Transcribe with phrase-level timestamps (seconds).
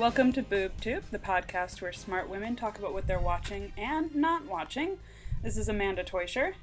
[0.00, 4.46] welcome to BoobTube, the podcast where smart women talk about what they're watching and not
[4.46, 4.96] watching.
[5.42, 6.54] This is Amanda Teuscher.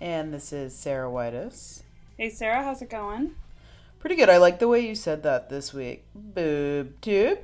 [0.00, 1.82] And this is Sarah Whitus.
[2.16, 3.34] Hey Sarah, how's it going?
[3.98, 4.30] Pretty good.
[4.30, 6.04] I like the way you said that this week.
[6.14, 7.40] Boob tube.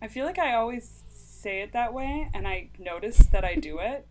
[0.00, 3.78] I feel like I always say it that way, and I notice that I do
[3.80, 4.06] it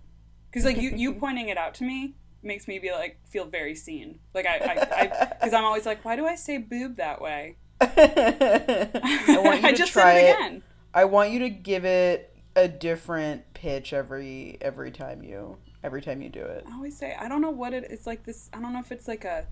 [0.51, 3.73] because like you you pointing it out to me makes me be like feel very
[3.73, 4.19] seen.
[4.33, 7.55] Like I I because I'm always like, why do I say boob that way?
[7.79, 10.35] I want you I to just try it.
[10.35, 10.63] again.
[10.93, 16.21] I want you to give it a different pitch every every time you every time
[16.21, 16.65] you do it.
[16.69, 18.49] I always say I don't know what it, it is like this.
[18.53, 19.47] I don't know if it's like a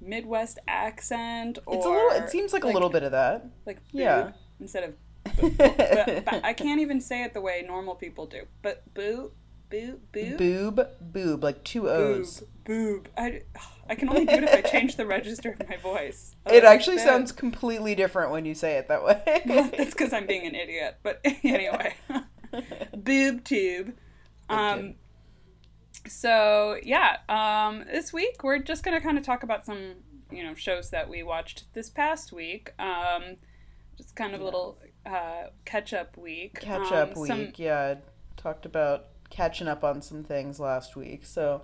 [0.00, 2.10] Midwest accent or It's a little.
[2.10, 3.46] It seems like, a little bit of that.
[3.66, 4.32] like Yeah.
[4.60, 4.96] instead of
[5.56, 8.42] but, but I can't even say it the way normal people do.
[8.60, 9.32] But boo,
[9.72, 12.40] boo, boo, Boob, boob, like two O's.
[12.64, 13.08] boob, boob.
[13.16, 13.42] I,
[13.88, 16.36] I can only do it if I change the register of my voice.
[16.46, 17.06] It Oh, actually boob.
[17.06, 19.20] sounds completely different when you say it that way.
[19.76, 20.98] That's because I'm being an idiot.
[21.02, 21.94] But anyway,
[22.96, 23.94] boob tube.
[24.48, 24.94] Um,
[26.06, 29.94] so yeah, um, this week we're just gonna kind of talk about some
[30.30, 32.72] you know shows that we watched this past week.
[32.78, 33.36] Um,
[33.96, 36.60] just kind of a little uh, catch up week.
[36.60, 37.28] Catch Um, up week.
[37.28, 37.96] some- Yeah,
[38.36, 41.24] talked about catching up on some things last week.
[41.26, 41.62] So,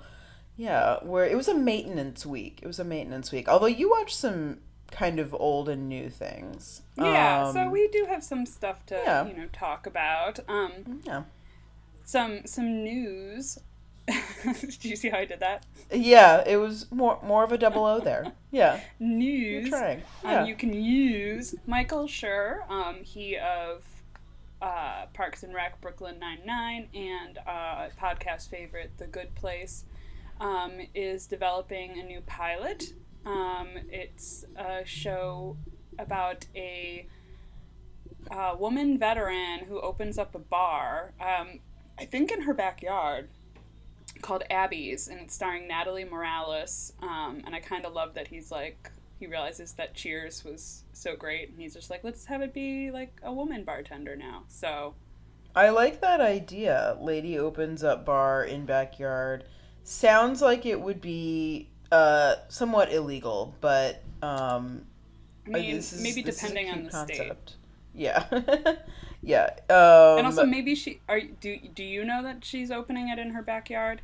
[0.56, 2.58] yeah, where it was a maintenance week.
[2.62, 3.48] It was a maintenance week.
[3.48, 4.58] Although you watched some
[4.91, 6.83] kind of old and new things.
[6.97, 9.27] yeah, so Um, we do have some stuff to yeah.
[9.28, 10.41] you know talk about.
[10.48, 11.22] Um, Yeah.
[12.05, 13.58] some some news.
[14.42, 15.66] Did you see how I did that?
[15.92, 18.32] Yeah, it was more more of a double O there.
[18.50, 19.69] Yeah, you're News.
[19.69, 19.98] trying.
[20.25, 20.44] Um, Yeah.
[20.47, 23.84] you can use Michael Schur, um, he of
[24.60, 29.84] uh, Parks and Rec, Brooklyn Nine Nine, and uh, podcast favorite The Good Place,
[30.40, 32.92] um, is developing a new pilot.
[33.26, 35.56] Um, it's a show
[35.98, 37.06] about a
[38.30, 41.60] uh, woman veteran who opens up a bar, um,
[41.98, 43.28] I think in her backyard,
[44.22, 46.92] called Abby's, and it's starring Natalie Morales.
[47.02, 51.16] Um, and I kind of love that he's like, he realizes that Cheers was so
[51.16, 54.44] great, and he's just like, let's have it be like a woman bartender now.
[54.48, 54.94] So,
[55.54, 56.96] I like that idea.
[57.00, 59.44] Lady opens up bar in backyard.
[59.82, 64.84] Sounds like it would be uh somewhat illegal, but um
[65.46, 67.56] I mean, is- maybe this is a depending on the state.
[67.94, 68.26] Yeah.
[69.22, 69.48] yeah.
[69.70, 71.20] Um And also, maybe she are.
[71.20, 74.02] Do do you know that she's opening it in her backyard?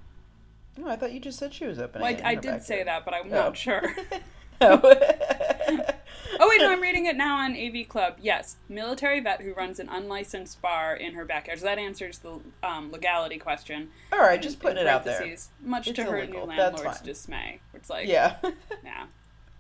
[0.82, 2.02] Oh, I thought you just said she was opening.
[2.02, 3.34] Well, it in I, I did say that, but I'm Oh.
[3.36, 3.82] not sure.
[4.64, 5.84] Oh.
[6.40, 8.16] Oh wait, no, I'm reading it now on AV Club.
[8.20, 11.60] Yes, military vet who runs an unlicensed bar in her backyard.
[11.60, 13.90] So that answers the um, legality question.
[14.12, 15.24] All right, just in putting it out there.
[15.62, 16.46] Much It's to her illegal.
[16.46, 17.60] new landlord's dismay.
[17.72, 18.36] It's like, Yeah.
[18.84, 19.06] yeah.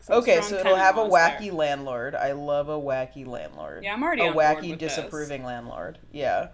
[0.00, 1.52] Some okay, so it'll have a wacky there.
[1.52, 2.14] landlord.
[2.14, 3.84] I love a wacky landlord.
[3.84, 4.96] Yeah, I'm already a wacky with this.
[4.96, 5.98] disapproving landlord.
[6.12, 6.48] Yeah.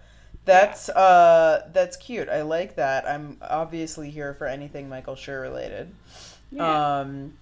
[0.45, 2.29] That's uh that's cute.
[2.29, 3.09] I like that.
[3.09, 5.93] I'm obviously here for anything Michael Schur related.
[6.53, 7.01] Yeah.
[7.01, 7.35] Um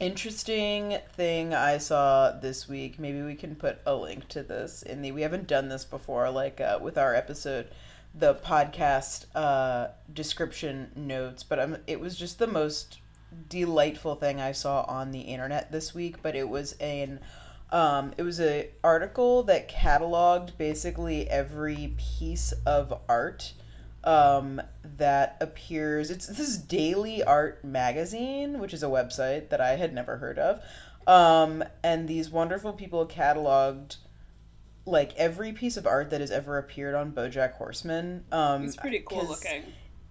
[0.00, 2.98] interesting thing I saw this week.
[2.98, 6.30] Maybe we can put a link to this in the we haven't done this before
[6.30, 7.68] like uh, with our episode
[8.16, 12.98] the podcast uh description notes, but it was just the most
[13.48, 17.20] delightful thing I saw on the internet this week, but it was an
[17.72, 23.52] um, it was a article that cataloged basically every piece of art
[24.04, 24.60] um,
[24.98, 26.10] that appears.
[26.10, 30.38] It's this is Daily Art Magazine, which is a website that I had never heard
[30.38, 30.60] of,
[31.06, 33.96] um, and these wonderful people cataloged
[34.86, 38.24] like every piece of art that has ever appeared on BoJack Horseman.
[38.30, 39.62] Um, it's pretty cool looking.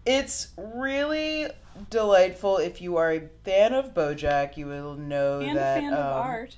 [0.05, 1.47] It's really
[1.89, 2.57] delightful.
[2.57, 5.99] If you are a fan of BoJack, you will know And that a fan of
[5.99, 6.57] um, art.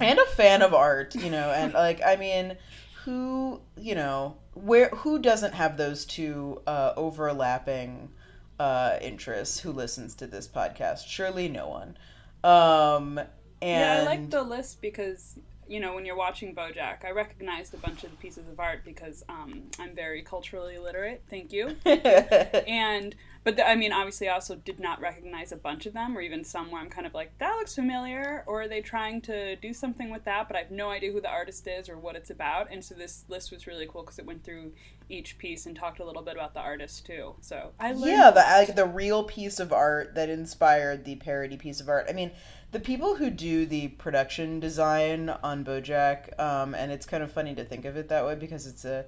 [0.00, 2.56] and a fan of art, you know, and like I mean,
[3.04, 8.10] who you know where who doesn't have those two uh, overlapping
[8.58, 9.60] uh, interests?
[9.60, 11.06] Who listens to this podcast?
[11.06, 11.96] Surely no one.
[12.44, 13.28] Um, and
[13.60, 15.38] Yeah, I like the list because
[15.68, 18.84] you know when you're watching BoJack, I recognized a bunch of the pieces of art
[18.84, 21.22] because um, I'm very culturally literate.
[21.30, 21.76] Thank you.
[21.84, 26.16] and but the, I mean, obviously, I also did not recognize a bunch of them,
[26.16, 29.20] or even some where I'm kind of like, that looks familiar, or are they trying
[29.22, 30.48] to do something with that?
[30.48, 32.68] But I have no idea who the artist is or what it's about.
[32.70, 34.72] And so this list was really cool because it went through
[35.08, 37.34] each piece and talked a little bit about the artist too.
[37.40, 41.56] So I learned yeah, the like the real piece of art that inspired the parody
[41.56, 42.06] piece of art.
[42.08, 42.30] I mean,
[42.70, 47.54] the people who do the production design on BoJack, um, and it's kind of funny
[47.54, 49.04] to think of it that way because it's a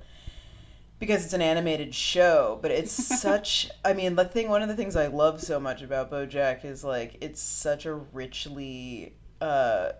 [0.99, 3.71] because it's an animated show, but it's such.
[3.85, 4.49] I mean, the thing.
[4.49, 7.95] One of the things I love so much about BoJack is like it's such a
[7.95, 9.93] richly uh,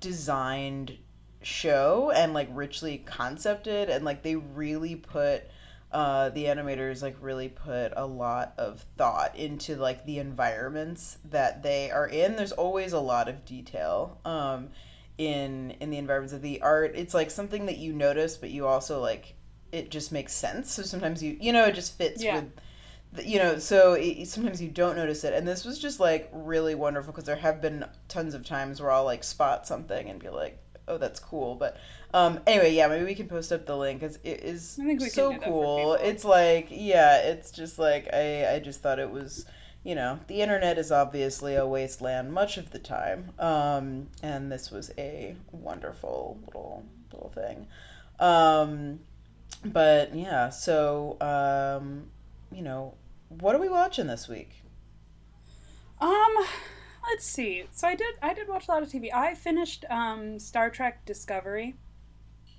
[0.00, 0.98] designed
[1.42, 5.44] show and like richly concepted and like they really put
[5.92, 11.62] uh the animators like really put a lot of thought into like the environments that
[11.62, 14.68] they are in there's always a lot of detail um
[15.16, 18.66] in in the environments of the art it's like something that you notice but you
[18.66, 19.34] also like
[19.72, 20.72] it just makes sense.
[20.72, 22.34] So sometimes you you know it just fits Yeah.
[22.34, 22.52] with
[23.24, 25.32] you know so it, sometimes you don't notice it.
[25.34, 28.90] And this was just like really wonderful because there have been tons of times where
[28.90, 31.54] i'll like spot something and be like oh that's cool.
[31.54, 31.78] But
[32.14, 35.00] um anyway yeah maybe we can post up the link because it is I think
[35.00, 35.94] we can so do that for cool.
[35.94, 39.44] it's like yeah it's just like i i just thought it was
[39.84, 44.70] you know the internet is obviously a wasteland much of the time um and this
[44.70, 47.66] was a wonderful little little thing.
[48.20, 49.00] Um
[49.64, 52.06] but yeah so um
[52.52, 52.94] you know
[53.28, 54.62] what are we watching this week
[56.00, 56.34] Um,
[57.10, 57.64] let's see.
[57.72, 59.12] So I did I did watch a lot of TV.
[59.12, 61.74] I finished um Star Trek Discovery.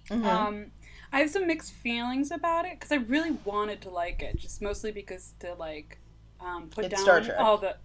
[0.10, 0.26] Mhm.
[0.26, 0.72] Um,
[1.12, 4.62] I have some mixed feelings about it because I really wanted to like it, just
[4.62, 6.00] mostly because to like
[6.40, 7.38] um put It's down Star Trek.
[7.40, 7.78] all the.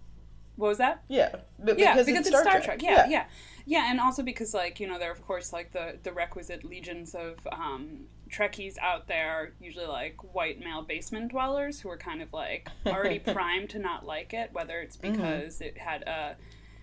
[0.55, 1.03] What was that?
[1.09, 3.25] yeah but yeah, because, because it's Star, Trek, Yeah, yeah,
[3.65, 6.63] yeah, and also because like you know there are of course like the the requisite
[6.63, 12.21] legions of um, Trekkies out there, usually like white male basement dwellers who are kind
[12.21, 15.13] of like already primed to not like it, whether it's Mm-hmm.
[15.13, 16.35] because it had a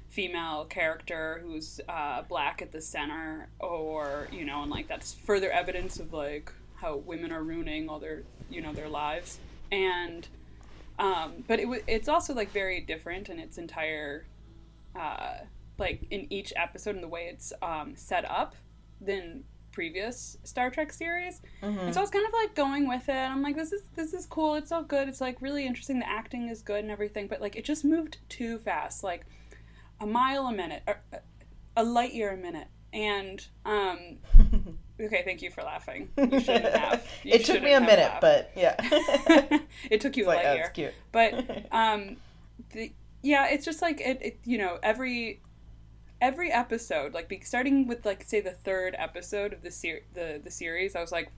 [0.08, 5.50] female character who's uh, black at the center, or you know, and like that's further
[5.50, 9.38] evidence of like how women are ruining all their you know their lives
[9.70, 10.28] and.
[10.98, 14.26] Um, but it w- it's also like very different in its entire
[14.94, 15.38] uh,
[15.78, 18.54] like in each episode and the way it's um, set up
[19.00, 21.40] than previous Star Trek series.
[21.62, 23.12] And so I was kind of like going with it.
[23.12, 24.54] I'm like, this is this is cool.
[24.54, 25.08] It's all good.
[25.08, 25.98] It's like really interesting.
[25.98, 27.26] The acting is good and everything.
[27.26, 29.02] But like, it just moved too fast.
[29.02, 29.26] Like
[30.00, 31.18] a mile a minute, or uh,
[31.76, 32.68] a light year a minute.
[32.92, 34.18] And um,
[35.00, 36.10] okay, thank you for laughing.
[36.16, 37.06] You shouldn't have.
[37.24, 38.20] You it took me a minute laughed.
[38.20, 38.74] but yeah
[39.90, 42.16] it took you it's a like light oh, year but um
[42.72, 42.92] the
[43.22, 45.40] yeah it's just like it, it you know every
[46.22, 50.50] every episode like starting with like say the third episode of the ser- the the
[50.50, 51.32] series i was like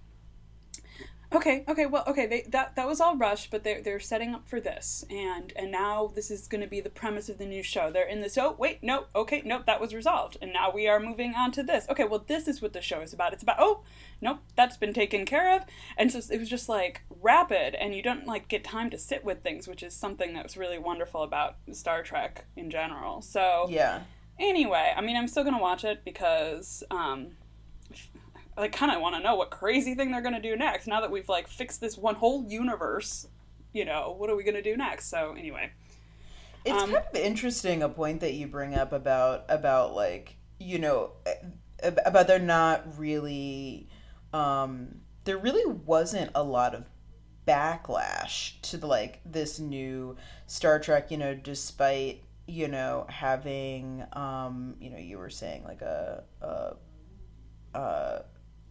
[1.34, 4.48] okay okay well okay they that that was all rushed but they're they're setting up
[4.48, 5.04] for this.
[5.10, 7.90] And and now this is going to be the premise of the new show.
[7.90, 10.38] They're in this oh wait no okay nope that was resolved.
[10.40, 11.86] And now we are moving on to this.
[11.88, 13.32] Okay well this is what the show is about.
[13.32, 13.82] It's about oh
[14.20, 15.64] nope that's been taken care of.
[15.96, 19.24] And so it was just like rapid and you don't like get time to sit
[19.24, 23.22] with things which is something that was really wonderful about star trek in general.
[23.22, 24.02] So yeah
[24.38, 27.28] anyway i mean i'm still gonna watch it because um
[28.56, 31.10] i kind of want to know what crazy thing they're gonna do next now that
[31.10, 33.26] we've like fixed this one whole universe
[33.74, 35.10] you know what are we gonna do next?
[35.10, 35.70] So anyway.
[36.64, 40.78] It's Um, kind of interesting a point that you bring up about about like you
[40.78, 41.12] know
[41.82, 43.88] ab- about there not really
[44.32, 46.84] um there really wasn't a lot of
[47.46, 50.16] backlash to like this new
[50.46, 55.82] Star Trek, you know, despite you know having um you know you were saying like
[55.82, 58.22] a a uh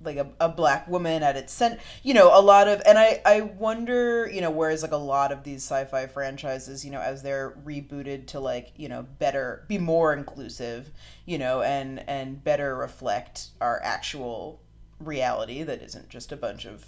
[0.01, 3.21] like a, a black woman at its center you know a lot of and i
[3.25, 7.23] i wonder you know whereas like a lot of these sci-fi franchises you know as
[7.23, 10.91] they're rebooted to like you know better be more inclusive
[11.25, 14.61] you know and and better reflect our actual
[14.99, 16.85] reality that isn't just a bunch of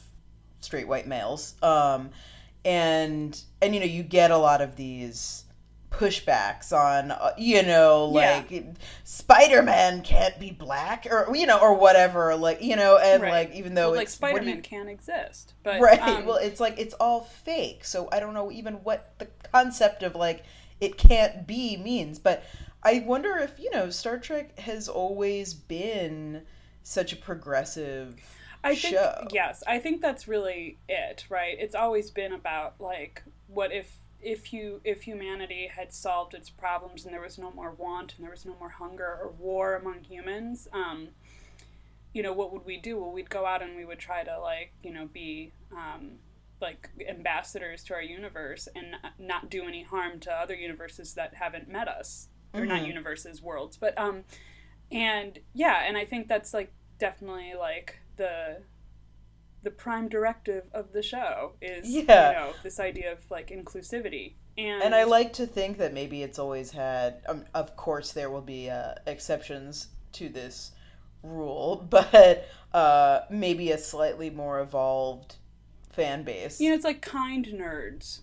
[0.60, 2.10] straight white males um
[2.66, 5.45] and and you know you get a lot of these
[5.98, 8.44] pushbacks on uh, you know Yeah.
[8.50, 8.64] like
[9.04, 13.32] spider-man can't be black or you know or whatever like you know and Right.
[13.50, 16.60] like even though well, like what you- spider-man can't exist but right um, well it's
[16.60, 20.44] like it's all fake so i don't know even what the concept of like
[20.82, 22.44] it can't be means but
[22.84, 26.42] i wonder if you know star trek has always been
[26.84, 28.16] such a progressive
[28.64, 31.56] I think show yes, I think that's really it, right?
[31.60, 37.06] It's always been about like what if if you if humanity had solved its problems
[37.06, 40.04] and there was no more want and there was no more hunger or war among
[40.04, 41.10] humans, um,
[42.14, 42.98] you know, what would we do?
[43.00, 46.14] Well, we'd go out and we would try to like you know be um,
[46.62, 51.36] like ambassadors to our universe and not- not do any harm to other universes that
[51.36, 52.88] haven't met us or not Mhm.
[52.88, 54.24] universes worlds but um
[54.90, 58.62] and yeah and i think that's like definitely like the
[59.66, 62.30] the prime directive of the show is Yeah.
[62.30, 64.36] you know this idea of like inclusivity.
[64.58, 68.30] And and i like to think that maybe it's always had um, of course there
[68.30, 70.72] will be uh, exceptions to this
[71.24, 75.36] rule but uh, maybe a slightly more evolved
[75.92, 76.62] fan base.
[76.62, 78.20] You know it's like kind nerds.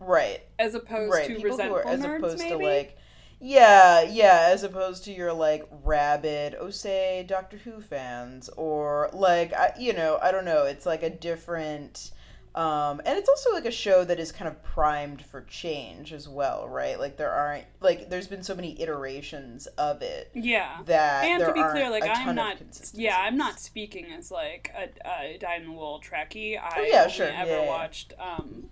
[0.00, 0.40] Right.
[0.58, 1.26] As opposed right.
[1.26, 2.96] to people resentful are as nerds opposed maybe to like
[3.40, 9.52] Yeah, yeah, as opposed to your like rabid, oh say Doctor Who fans or like
[9.52, 12.10] I, you know, I don't know, it's like a different
[12.54, 16.28] um and it's also like a show that is kind of primed for change as
[16.28, 16.98] well, right?
[16.98, 20.30] Like there aren't like there's been so many iterations of it.
[20.34, 20.82] Yeah.
[20.86, 22.56] That and to be clear, like I'm not,
[22.92, 26.58] yeah, I'm not speaking as like a, a dyed in the wool Trekkie.
[26.60, 27.26] I Oh, yeah, only sure.
[27.28, 27.66] ever Yeah, yeah.
[27.66, 28.70] watched um,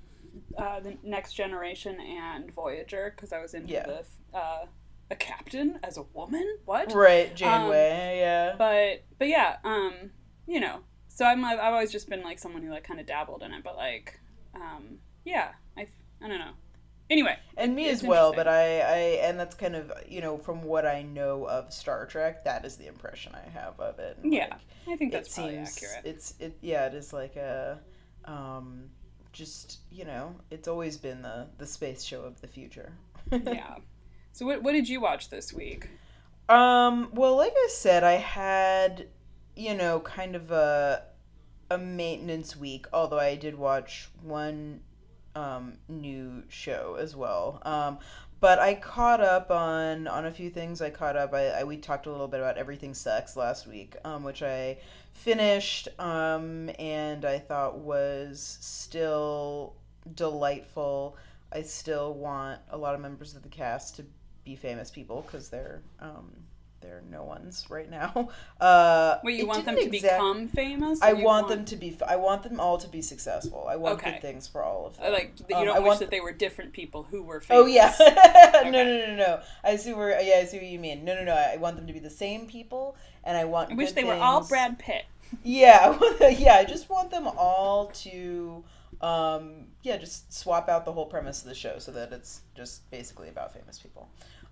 [0.58, 3.86] uh, the Next Generation and Voyager because I was into Yeah.
[3.86, 4.04] the
[4.36, 4.66] uh,
[5.10, 6.58] a captain as a woman.
[6.64, 6.92] What?
[6.92, 8.54] Right, Um, Janeway, yeah.
[8.58, 10.10] But but yeah, um,
[10.46, 13.42] you know, so I'm I've always just been like someone who like kind of dabbled
[13.42, 14.18] in it, but like,
[14.54, 15.86] um, yeah, I
[16.22, 16.52] I don't know.
[17.08, 18.96] Anyway, and me as well but I, I
[19.28, 22.78] and that's kind of you know from what i know of star trek that is
[22.78, 25.76] the impression i have of it And, Yeah, like, I think it that's probably seems
[25.76, 26.00] accurate.
[26.04, 27.78] it's it yeah it is like a
[28.24, 28.90] um
[29.36, 32.92] just you know it's always been the the space show of the future
[33.30, 33.76] yeah.
[34.32, 35.88] So what what did you watch this week?
[36.48, 39.08] um well like i said i had
[39.56, 41.02] you know kind of a
[41.72, 44.80] a maintenance week although i did watch one
[45.34, 47.98] um new show as well um
[48.40, 50.82] but I caught up on on a few things.
[50.82, 51.32] I caught up.
[51.32, 54.78] I, I we talked a little bit about everything sucks last week, um, which I
[55.12, 59.74] finished, um, and I thought was still
[60.14, 61.16] delightful.
[61.52, 64.04] I still want a lot of members of the cast to
[64.44, 66.32] be famous people because they're um,
[66.80, 68.28] they're no ones right now.
[68.60, 71.02] Uh, Wait, you want them to exact- become famous?
[71.02, 71.94] I you want them to be.
[72.06, 73.66] I want them all to be successful.
[73.68, 74.12] I want Okay.
[74.12, 75.12] good things for all of I them.
[75.12, 77.62] like you Um, don't I wish want that they were different people who were famous.
[77.62, 78.70] Oh yeah, Okay.
[78.70, 79.40] no, no, no, no.
[79.62, 80.18] I see where.
[80.22, 81.04] Yeah, I see what you mean.
[81.04, 81.34] No, no, no.
[81.34, 83.72] I want them to be the same people, and I want.
[83.72, 85.04] I wish they were all Brad Pitt.
[85.42, 85.98] Yeah,
[86.30, 86.54] yeah.
[86.54, 88.62] I just want them all to,
[89.02, 92.88] um, yeah, just swap out the whole premise of the show so that it's just
[92.92, 94.08] basically about famous people.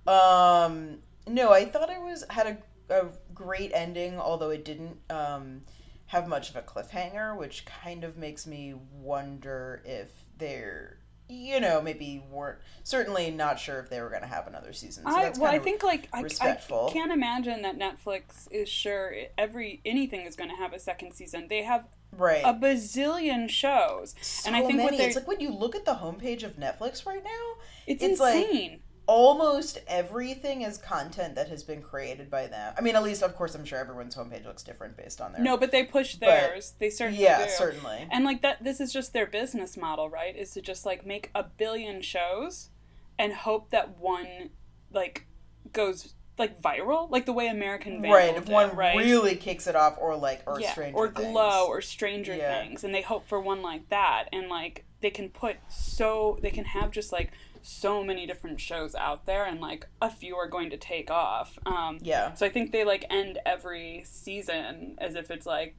[0.07, 2.47] Um, no, I thought it was had
[2.89, 5.63] a, a great ending, although it didn't um,
[6.07, 10.99] have much of a cliffhanger, which kind of makes me wonder if they're.
[11.27, 15.05] You know, maybe weren't certainly not sure if they were going to have another season.
[15.05, 16.59] So I well, I think like I, I
[16.93, 21.47] can't imagine that Netflix is sure every anything is going to have a second season.
[21.49, 22.43] They have right.
[22.45, 24.99] a bazillion shows, so and I think what many.
[24.99, 28.21] they're It's like when you look at the homepage of Netflix right now, it's, it's
[28.21, 28.81] like- insane.
[29.07, 32.75] Almost everything is content that has been created by them.
[32.77, 35.43] I mean, at least, of course, I'm sure everyone's homepage looks different based on their.
[35.43, 36.75] no, but they push But- theirs.
[36.79, 37.51] they certainly yeah, do.
[37.51, 38.09] certainly.
[38.11, 40.35] And like that, this is just their business model, right?
[40.35, 42.71] Is to just like make a billion shows
[43.19, 44.51] and hope that one
[44.93, 45.27] like
[45.73, 48.97] goes like viral, like the way American Vandal right, if did, one right?
[48.97, 51.29] really kicks it off, or like, or yeah, Stranger or Things.
[51.31, 52.61] Glow or Stranger Yeah.
[52.61, 56.51] Things, and they hope for one like that, and like they can put so they
[56.51, 57.31] can have just like
[57.67, 61.59] so many different shows out there, and like a few are going to take off.
[61.65, 65.75] Um, Yeah, so I think they like end every season as if it's like,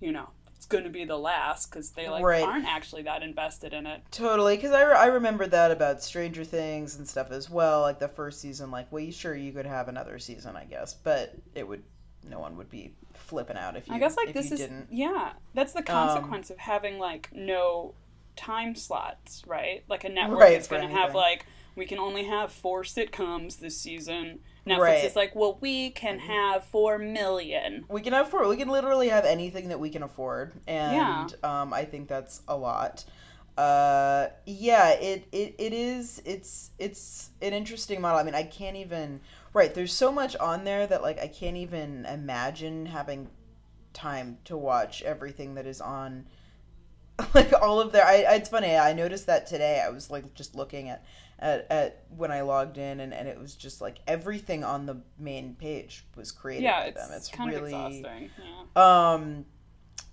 [0.00, 2.42] you know, it's going to be the last because they like Right.
[2.42, 4.02] aren't actually that invested in it.
[4.10, 4.56] totally.
[4.56, 7.82] Because I, re- I remember that about Stranger Things and stuff as well.
[7.82, 10.94] Like the first season, like, well, you sure you could have another season, I guess,
[10.94, 11.82] but it would.
[12.28, 13.94] No one would be flipping out if you.
[13.94, 14.82] I guess like this is didn't.
[14.82, 17.94] Um, yeah, that's the consequence of having like no
[18.36, 19.84] time slots, right?
[19.88, 23.58] Like a network Right, is going to have like we can only have four sitcoms
[23.58, 24.40] this season.
[24.66, 25.04] Netflix Right.
[25.04, 27.84] is like, well, we can have four million.
[27.88, 28.48] We can afford.
[28.48, 31.26] We can literally have anything that we can afford, and Yeah.
[31.42, 33.04] um, I think that's a lot.
[33.58, 36.22] Uh, yeah, it, it it is.
[36.24, 38.18] It's it's an interesting model.
[38.18, 39.20] I mean, I can't even.
[39.52, 43.28] Right, there's so much on there that like I can't even imagine having
[43.92, 46.26] time to watch everything that is on.
[47.34, 48.76] Like all of their, I, it's funny.
[48.76, 49.82] I noticed that today.
[49.84, 51.04] I was like just looking at,
[51.38, 54.96] at, at when I logged in, and, and it was just like everything on the
[55.18, 57.16] main page was created Yeah, by it's, them.
[57.16, 58.30] It's kind really of exhausting.
[58.76, 59.12] Yeah.
[59.14, 59.44] um,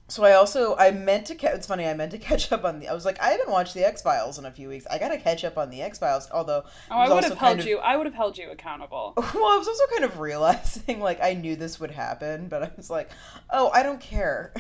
[0.08, 1.36] so I also I meant to.
[1.36, 1.54] catch.
[1.54, 1.86] it's funny.
[1.86, 2.88] I meant to catch up on the.
[2.88, 4.88] I was like, I haven't watched the X Files in a few weeks.
[4.90, 6.28] I gotta catch up on the X Files.
[6.32, 7.78] Although, Oh, I would have held of- you.
[7.78, 9.14] I would have held you accountable.
[9.18, 12.72] well, I was also kind of realizing like I knew this would happen, but I
[12.76, 13.12] was like,
[13.52, 14.52] oh, I don't care.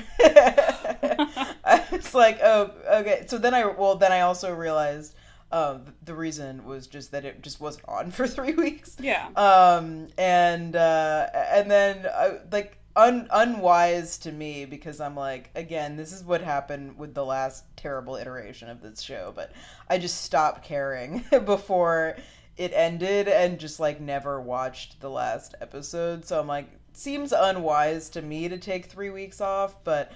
[2.00, 3.26] I was like, oh, okay.
[3.28, 5.16] So then I well then I also realized.
[5.52, 9.28] Um, the reason was just that it just wasn't on for three weeks Yeah.
[9.36, 15.96] um and uh and then uh, like un unwise to me because i'm like again
[15.96, 19.52] this is what happened with the last terrible iteration of this show but
[19.90, 22.16] i just stopped caring before
[22.56, 28.08] it ended and just like never watched the last episode so i'm like seems unwise
[28.10, 30.12] to me to take three weeks off but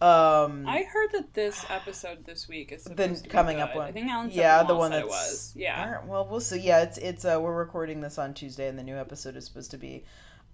[0.00, 3.88] Um, I heard that this episode this week is the supposed to coming up one.
[3.88, 5.52] I think Alan yeah, the one it was.
[5.56, 5.84] Yeah.
[5.84, 6.60] All right, well, we'll see.
[6.60, 9.72] Yeah, it's it's uh, we're recording this on Tuesday, and the new episode is supposed
[9.72, 10.04] to be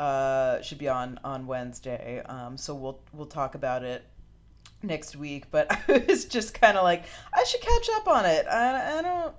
[0.01, 2.23] uh should be on on Wednesday.
[2.25, 4.03] Um, so we'll we'll talk about it
[4.83, 5.51] next week.
[5.51, 8.47] But I was just kind of like, I should catch up on it.
[8.47, 9.35] I I don't.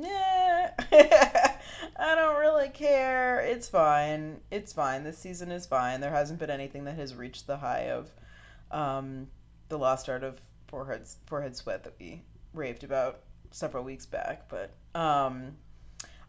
[0.00, 0.70] Yeah,
[1.98, 3.40] I don't really care.
[3.40, 4.40] It's fine.
[4.50, 5.04] It's fine.
[5.04, 6.00] This season is fine.
[6.00, 8.10] There hasn't been anything that has reached the high of
[8.70, 9.26] um,
[9.72, 10.38] the lost art of
[10.68, 14.48] forehead forehead sweat that we raved about several weeks back.
[14.50, 15.56] But um,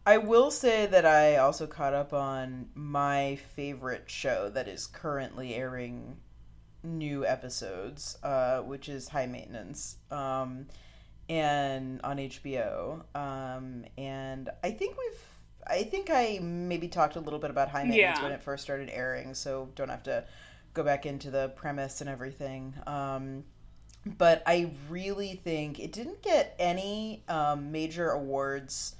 [0.06, 5.54] I will say that I also caught up on my favorite show that is currently
[5.54, 6.16] airing
[6.82, 9.96] new episodes, uh, which is High Maintenance.
[10.10, 10.66] Um,
[11.28, 13.02] and on HBO.
[13.14, 15.20] Um, and I think we've,
[15.66, 18.22] I think I maybe talked a little bit about High Maintenance Yeah.
[18.22, 20.24] when it first started airing, so don't have to
[20.74, 22.74] go back into the premise and everything.
[22.86, 23.44] Um,
[24.04, 28.96] but I really think it didn't get any um, major awards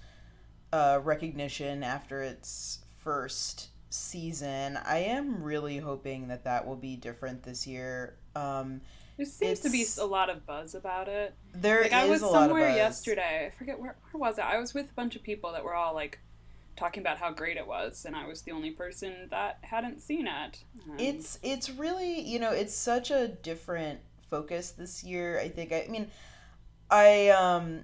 [0.73, 4.79] uh, recognition after its first season.
[4.79, 8.17] I am really hoping that that will be different this year.
[8.35, 8.81] Um,
[9.17, 11.35] There seems to be a lot of buzz about it.
[11.53, 13.47] there Like I was a lot of somewhere yesterday.
[13.47, 14.45] I forget where where was it.
[14.45, 16.19] I was with a bunch of people that were all like
[16.77, 20.27] talking about how great it was, and I was the only person that hadn't seen
[20.27, 20.65] it.
[20.89, 25.39] Um, It's it's really you know it's such a different focus this year.
[25.39, 26.11] I think I, I mean
[26.91, 27.83] I um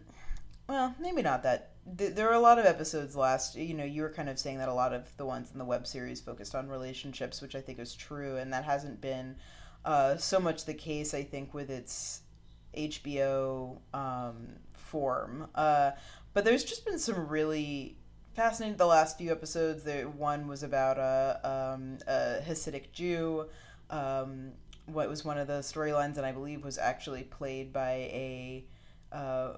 [0.68, 4.02] well maybe not that th- there are a lot of episodes last you know you
[4.02, 6.54] were kind of saying that a lot of the ones in the web series focused
[6.54, 9.36] on relationships which I think is true and that hasn't been
[9.84, 12.22] uh, so much the case I think with its
[12.76, 15.48] HBO um, form.
[15.54, 15.92] Uh,
[16.32, 17.96] but there's just been some really
[18.34, 18.76] fascinating.
[18.76, 23.46] The last few episodes, there one was about a, um, a Hasidic Jew.
[23.90, 24.52] Um,
[24.86, 28.64] what was one of the storylines, and I believe was actually played by a.
[29.12, 29.56] Uh,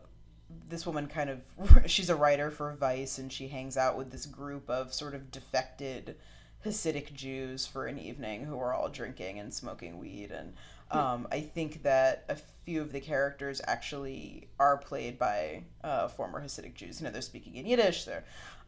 [0.69, 1.41] this woman kind of
[1.87, 5.31] she's a writer for Vice and she hangs out with this group of sort of
[5.31, 6.17] defected
[6.65, 10.53] Hasidic Jews for an evening who are all drinking and smoking weed and
[10.93, 16.43] um, I think that a few of the characters actually are played by uh, former
[16.43, 17.01] Hasidic Jews.
[17.01, 18.05] You know, they're speaking in Yiddish.
[18.05, 18.25] They're,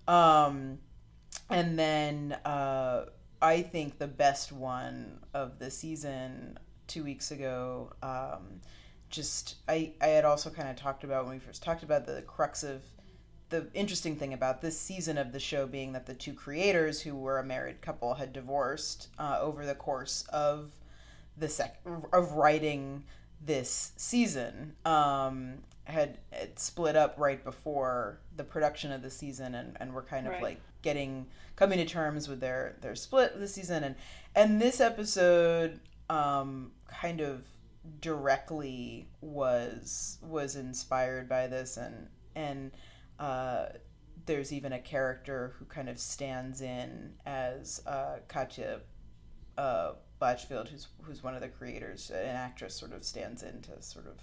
[0.08, 0.78] um,
[1.50, 3.06] and then uh,
[3.40, 7.92] I think the best one of the season two weeks ago.
[8.02, 8.60] Um,
[9.10, 12.22] just I I had also kind of talked about when we first talked about the
[12.22, 12.82] crux of
[13.50, 17.14] the interesting thing about this season of the show being that the two creators who
[17.14, 20.72] were a married couple had divorced uh, over the course of
[21.36, 21.80] the sec
[22.12, 23.04] of writing
[23.44, 29.76] this season um had it split up right before the production of the season and,
[29.80, 30.42] and we're kind of Right.
[30.42, 33.84] like getting coming to terms with their their split this season.
[33.84, 33.94] And
[34.34, 37.44] and this episode um kind of
[38.00, 41.76] directly was was inspired by this.
[41.76, 42.70] And and
[43.18, 43.66] uh
[44.26, 48.80] there's even a character who kind of stands in as uh, Katja
[49.58, 53.82] uh, Blichfeld, who's who's one of the creators, an actress, sort of stands in to
[53.82, 54.14] sort of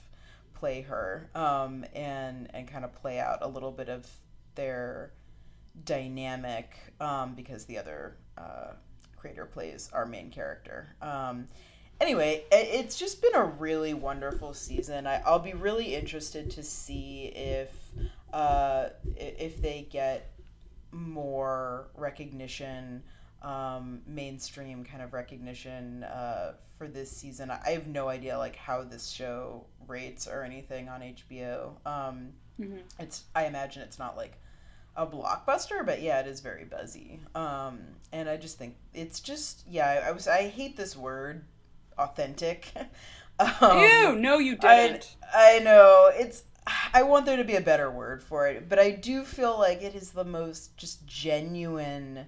[0.62, 4.08] play her um, and and kind of play out a little bit of
[4.54, 5.12] their
[5.86, 8.74] dynamic um, because the other uh,
[9.18, 10.96] creator plays our main character.
[11.02, 11.48] Um,
[12.00, 15.08] anyway, it's just been a really wonderful season.
[15.08, 17.76] I, I'll be really interested to see if
[18.32, 20.32] uh, if they get
[20.92, 23.02] more recognition,
[23.42, 27.50] um, mainstream kind of recognition uh, for this season.
[27.50, 31.76] I have no idea like how this show rates or anything on HBO.
[31.86, 32.82] Um, Mhm.
[33.00, 34.38] It's I imagine it's not like
[34.96, 37.20] a blockbuster, but yeah, it is very buzzy.
[37.34, 37.80] Um,
[38.12, 39.88] and I just think it's just yeah.
[39.88, 41.44] I, I was I hate this word,
[41.98, 42.72] authentic.
[43.40, 44.16] um, Ew!
[44.18, 45.16] No, you I, didn't.
[45.34, 46.44] I know it's.
[46.94, 49.82] I want there to be a better word for it, but I do feel like
[49.82, 52.28] it is the most just genuine,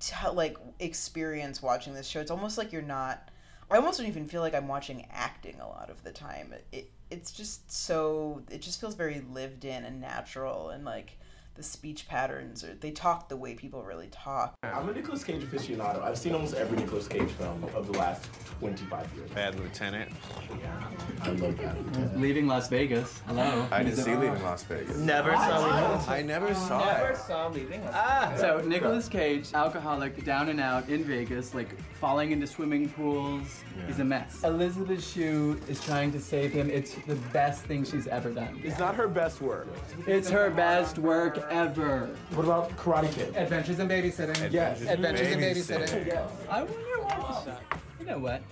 [0.00, 2.20] t- like experience watching this show.
[2.20, 3.28] It's almost like you're not.
[3.70, 6.52] I almost don't even feel like I'm watching acting a lot of the time.
[6.52, 8.42] It, it it's just so.
[8.50, 11.18] It just feels very lived in and natural, and like
[11.58, 14.54] the speech patterns or they talk the way people really talk.
[14.62, 16.00] I'm a Nicolas Cage aficionado.
[16.00, 18.28] I've seen almost every Nicolas Cage film of the last
[18.60, 19.30] 25 years.
[19.32, 20.12] Bad Lieutenant.
[20.60, 20.80] Yeah,
[21.22, 22.16] I love that.
[22.16, 23.20] Leaving Las Vegas.
[23.26, 23.66] Hello.
[23.72, 24.98] I didn't see Leaving Las Vegas.
[24.98, 27.16] Never saw I never saw Never it.
[27.16, 27.94] saw Leaving Las Vegas.
[27.94, 33.64] Ah, so Nicolas Cage, alcoholic, down and out in Vegas, like falling into swimming pools.
[33.88, 34.44] He's a mess.
[34.44, 36.70] Elizabeth Shue is trying to save him.
[36.70, 38.60] It's the best thing she's ever done.
[38.62, 39.66] It's not her best work.
[40.06, 42.08] It's her best work ever.
[42.34, 43.36] What about Karate Kid?
[43.36, 44.52] Adventures in Babysitting.
[44.52, 44.82] Yes.
[44.82, 46.06] Adventures in Babysitting.
[46.06, 46.28] Babysitting.
[46.48, 47.62] I wonder what.
[48.00, 48.42] You know what?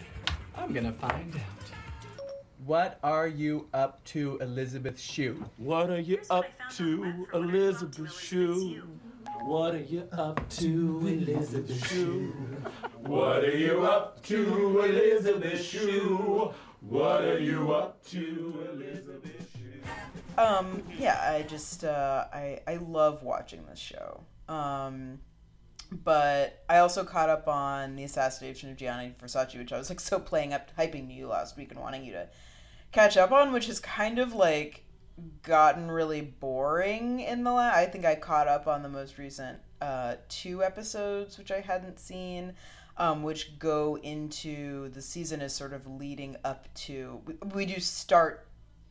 [0.57, 1.43] I'm gonna find out.
[2.65, 5.45] What are you up to, Elizabeth Shue?
[5.57, 8.83] What are you up to, Elizabeth Shue?
[9.43, 12.33] What are you up to, Elizabeth Shue?
[13.03, 16.53] What are you up to, Elizabeth Shue?
[16.81, 19.81] What are you up to, Elizabeth Shue?
[20.39, 24.23] Um, yeah, I just uh, I I love watching this show.
[24.49, 25.19] Um,
[25.91, 30.01] but I also caught up on the assassination of Gianni Versace, which I was like
[30.01, 32.29] so playing up, hyping you last week and wanting you to
[32.93, 34.85] catch up on, which has kind of like
[35.43, 37.77] gotten really boring in the last.
[37.77, 41.99] I think I caught up on the most recent uh, two episodes, which I hadn't
[41.99, 42.55] seen.
[42.99, 47.21] Um, which go into the season is sort of leading up to.
[47.27, 48.49] We, we do start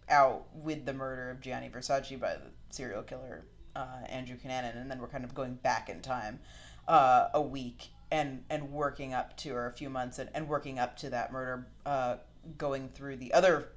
[0.09, 4.89] out with the murder of Gianni Versace by the serial killer uh, Andrew Cunanan, and
[4.89, 6.39] then we're kind of going back in time
[6.87, 10.79] uh, a week and and working up to or a few months and, and working
[10.79, 12.15] up to that murder, uh,
[12.57, 13.69] going through the other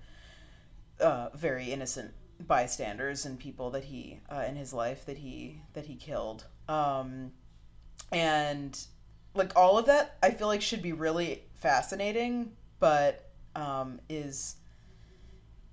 [1.01, 2.12] uh, very innocent
[2.47, 7.33] bystanders and people that he uh, in his life that he that he killed, um,
[8.12, 8.79] and
[9.35, 14.57] like all of that, I feel like should be really fascinating, but um, is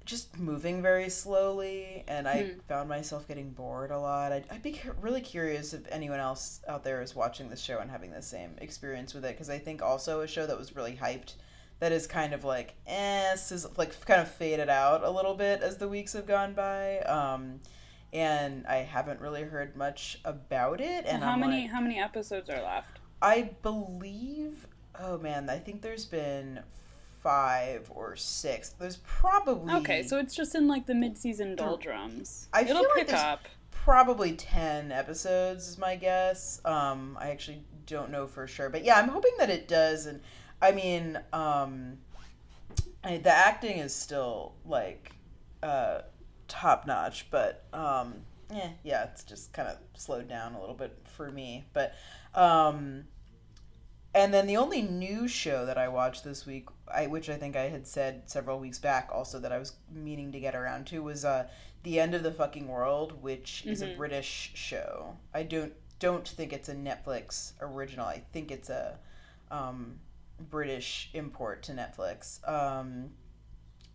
[0.05, 2.59] just moving very slowly, and I Hmm.
[2.67, 4.31] found myself getting bored a lot.
[4.31, 7.89] I'd, I'd be really curious if anyone else out there is watching this show and
[7.89, 10.95] having the same experience with it, because I think also a show that was really
[10.95, 11.33] hyped
[11.79, 15.33] that is kind of like eh, this is like kind of faded out a little
[15.35, 16.99] bit as the weeks have gone by.
[16.99, 17.59] Um,
[18.13, 21.05] and I haven't really heard much about it.
[21.05, 22.99] And how I'm many like- how many episodes are left?
[23.21, 24.67] I believe.
[24.97, 26.59] Oh man, I think there's been
[27.25, 28.69] five or six.
[28.69, 32.47] There's probably Okay, so it's just in like the mid-season doldrums.
[32.53, 33.47] I It'll feel like pick there's- up.
[33.71, 38.95] probably 10 episodes is my guess um i actually don't know for sure but yeah
[38.97, 40.19] i'm hoping that it does and
[40.59, 41.95] i mean um
[43.03, 45.11] I, the acting is still like
[45.61, 46.01] uh
[46.47, 48.15] top notch but um
[48.51, 51.93] yeah yeah it's just kind of slowed down a little bit for me but
[52.33, 53.03] um
[54.15, 57.55] and then the only new show that I watched this week, I, which I think
[57.55, 61.03] I had said several weeks back, also that I was meaning to get around to,
[61.03, 61.47] was uh,
[61.83, 65.17] "The End of the Fucking World," which is a British show.
[65.33, 68.05] I don't don't think it's a Netflix original.
[68.05, 68.97] I think it's a
[69.51, 69.99] um,
[70.49, 72.47] British import to Netflix.
[72.47, 73.11] Um,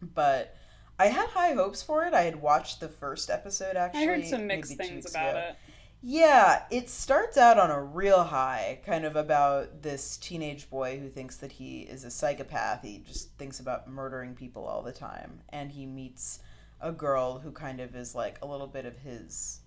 [0.02, 0.56] but
[0.98, 2.12] I had high hopes for it.
[2.12, 4.02] I had watched the first episode actually.
[4.02, 5.38] I heard some mixed things about ago.
[5.38, 5.56] it.
[6.02, 11.10] Yeah, it starts out on a real high, kind of about this teenage boy who
[11.10, 12.82] thinks that he is a psychopath.
[12.82, 16.40] He just thinks about murdering people all the time, and he meets
[16.80, 19.60] a girl who kind of is like a little bit of his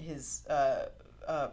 [0.00, 0.86] his uh
[1.28, 1.48] uh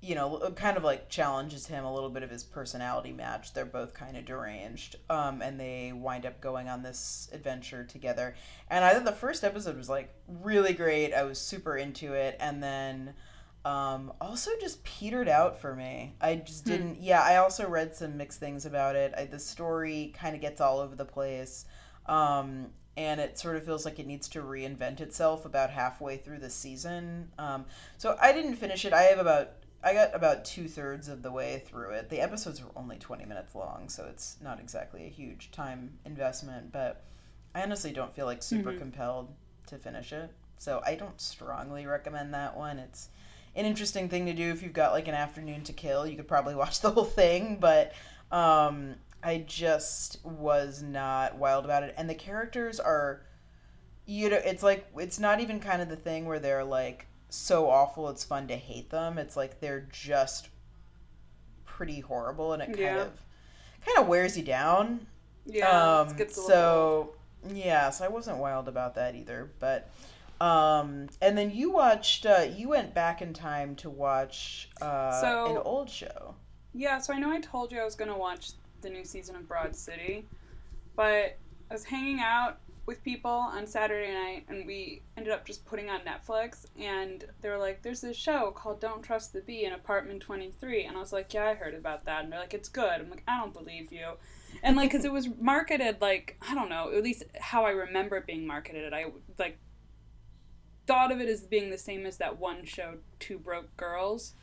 [0.00, 3.54] you know, kind of like challenges him a little bit of his personality match.
[3.54, 8.34] They're both kind of deranged, um, and they wind up going on this adventure together.
[8.68, 11.14] And I thought the first episode was like really great.
[11.14, 13.14] I was super into it, and then
[13.64, 16.14] um, also just petered out for me.
[16.20, 17.00] I just didn't.
[17.00, 19.14] Yeah, I also read some mixed things about it.
[19.16, 21.64] I, the story kind of gets all over the place.
[22.06, 26.38] Um, and it sort of feels like it needs to reinvent itself about halfway through
[26.38, 27.30] the season.
[27.38, 27.64] Um,
[27.96, 28.92] so I didn't finish it.
[28.92, 32.08] I have about I got about two thirds of the way through it.
[32.08, 36.72] The episodes were only twenty minutes long, so it's not exactly a huge time investment.
[36.72, 37.04] But
[37.54, 39.34] I honestly don't feel like super compelled
[39.66, 40.30] to finish it.
[40.58, 42.78] So I don't strongly recommend that one.
[42.78, 43.08] It's
[43.56, 46.06] an interesting thing to do if you've got like an afternoon to kill.
[46.06, 47.92] You could probably watch the whole thing, but
[48.32, 51.94] um, I just was not wild about it.
[51.96, 53.22] And the characters are,
[54.06, 57.68] you know, it's like it's not even kind of the thing where they're like so
[57.68, 59.18] awful it's fun to hate them.
[59.18, 60.48] It's like they're just
[61.64, 63.02] pretty horrible, and it kind Yeah.
[63.02, 63.12] of
[63.84, 65.06] kind of wears you down.
[65.46, 67.14] Yeah, Um, gets a little so
[67.52, 69.50] yeah, so I wasn't wild about that either.
[69.58, 69.90] But
[70.40, 72.26] um, and then you watched.
[72.26, 76.34] Uh, you went back in time to watch uh, So- an old show.
[76.76, 78.50] Yeah, so I know I told you I was gonna watch
[78.82, 80.26] the new season of Broad City,
[80.96, 81.36] but
[81.70, 85.88] I was hanging out with people on Saturday night and we ended up just putting
[85.88, 89.72] on Netflix and they were like, There's this show called Don't Trust the Bee in
[89.72, 92.52] Apartment twenty three and I was like, Yeah, I heard about that and they're like,
[92.52, 93.00] It's good.
[93.00, 94.08] I'm like, I don't believe you.
[94.62, 98.16] And like, cause it was marketed like I don't know, at least how I remember
[98.16, 99.06] it being marketed, I
[99.38, 99.56] like
[100.86, 104.34] thought of it as being the same as that one show, Two Broke Girls.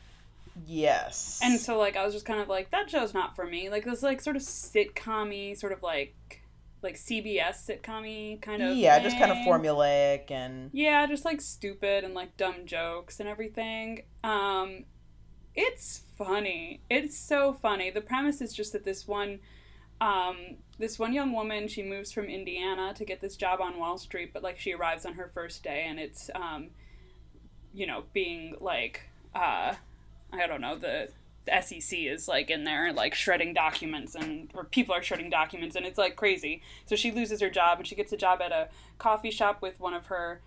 [0.66, 1.40] Yes.
[1.42, 3.70] And so like I was just kind of like that show's not for me.
[3.70, 6.42] Like this like sort of sitcom sort of like
[6.82, 12.04] like CBS sitcom kind of yeah, just kind of formulaic and Yeah, just like stupid
[12.04, 14.02] and like dumb jokes and everything.
[14.22, 14.84] Um
[15.54, 16.80] it's funny.
[16.90, 17.90] It's so funny.
[17.90, 19.40] The premise is just that this one
[20.00, 23.96] um, this one young woman, she moves from Indiana to get this job on Wall
[23.96, 26.70] Street, but like she arrives on her first day, and it's, um,
[27.72, 29.74] you know, being like, uh,
[30.32, 31.10] I don't know, the,
[31.46, 35.76] the SEC is like in there, like shredding documents, and or people are shredding documents,
[35.76, 36.62] and it's like crazy.
[36.84, 38.68] So she loses her job, and she gets a job at a
[38.98, 40.40] coffee shop with one of her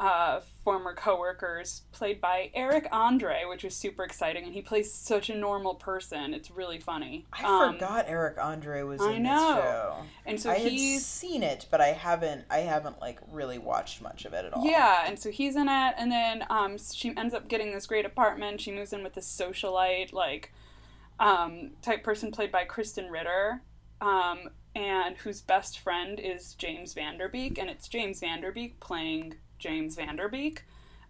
[0.00, 5.28] uh, former coworkers, played by Eric Andre, which was super exciting, and he plays such
[5.28, 6.32] a normal person.
[6.32, 7.26] It's really funny.
[7.34, 9.54] I Um, forgot Eric Andre was I in know.
[9.56, 9.96] this show.
[10.24, 12.46] And so I he's seen it, but I haven't.
[12.50, 14.64] I haven't like really watched much of it at all.
[14.64, 18.06] Yeah, and so he's in it, and then um, she ends up getting this great
[18.06, 18.62] apartment.
[18.62, 20.50] She moves in with this socialite, like,
[21.18, 23.60] um, type person played by Krysten Ritter,
[24.00, 28.50] um, and whose best friend is James Van Der Beek, and it's James Van Der
[28.52, 30.64] Beek playing James Van Der Beek,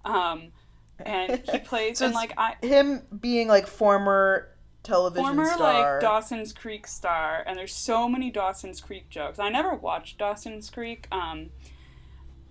[0.05, 0.53] um,
[0.99, 4.49] and he plays So in like I him being like former
[4.83, 5.93] television former star.
[5.93, 9.39] like Dawson's Creek star, and there's so many Dawson's Creek jokes.
[9.39, 11.51] I never watched Dawson's Creek, um,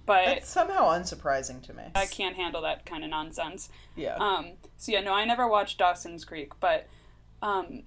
[0.05, 1.83] but That's somehow unsurprising to me.
[1.93, 3.69] I can't handle that kind of nonsense.
[3.95, 4.15] Yeah.
[4.15, 6.87] Um, so yeah, no, I never watched Dawson's Creek, but
[7.41, 7.83] um,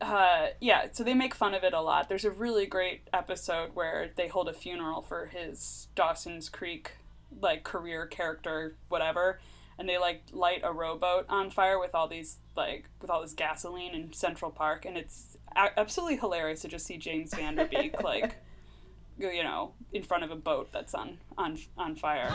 [0.00, 2.08] uh, yeah, so they make fun of it a lot.
[2.08, 6.92] There's a really great episode where they hold a funeral for his Dawson's Creek
[7.40, 9.40] like career character, whatever,
[9.78, 13.34] and they like light a rowboat on fire with all these like with all this
[13.34, 17.66] gasoline in Central Park, and it's a- absolutely hilarious to just see James Van Der
[17.66, 18.36] Beek like
[19.18, 22.32] you know in front of a boat that's on on on fire.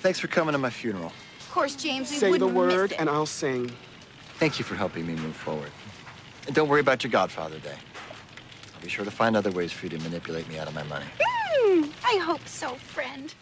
[0.00, 1.12] Thanks for coming to my funeral.
[1.48, 3.00] Of course, James, we Say the word miss it.
[3.00, 3.72] and I'll sing.
[4.38, 5.70] Thank you for helping me move forward.
[6.46, 7.74] And don't worry about your Godfather Day.
[8.74, 10.82] I'll be sure to find other ways for you to manipulate me out of my
[10.82, 11.06] money.
[11.24, 13.34] Hmm, I hope so, friend.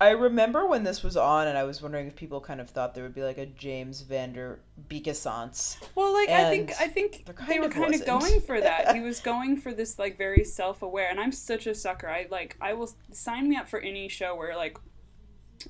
[0.00, 2.92] I remember when this was on, and I was wondering if people kind of thought
[2.96, 5.76] there would be like a James Vander Beekessance.
[5.94, 8.20] Well, like I think I think they were kind of wasn't.
[8.20, 8.96] going for that.
[8.96, 12.08] he was going for this like very self-aware, and I'm such a sucker.
[12.08, 14.76] I like I will sign me up for any show where like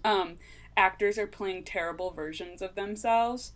[0.05, 0.37] um
[0.79, 3.53] actors are playing terrible versions of themselves.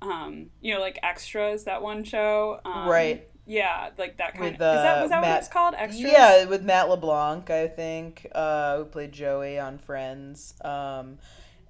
[0.00, 2.60] Um, you know, like Extras, that one show.
[2.64, 3.28] Um, Right.
[3.46, 4.76] Yeah, like that kind With of.
[4.76, 5.74] is that was that Matt, what it's called?
[5.76, 6.12] Extras.
[6.12, 10.54] Yeah, with Matt LeBlanc, I think, uh, who played Joey on Friends.
[10.62, 11.18] Um,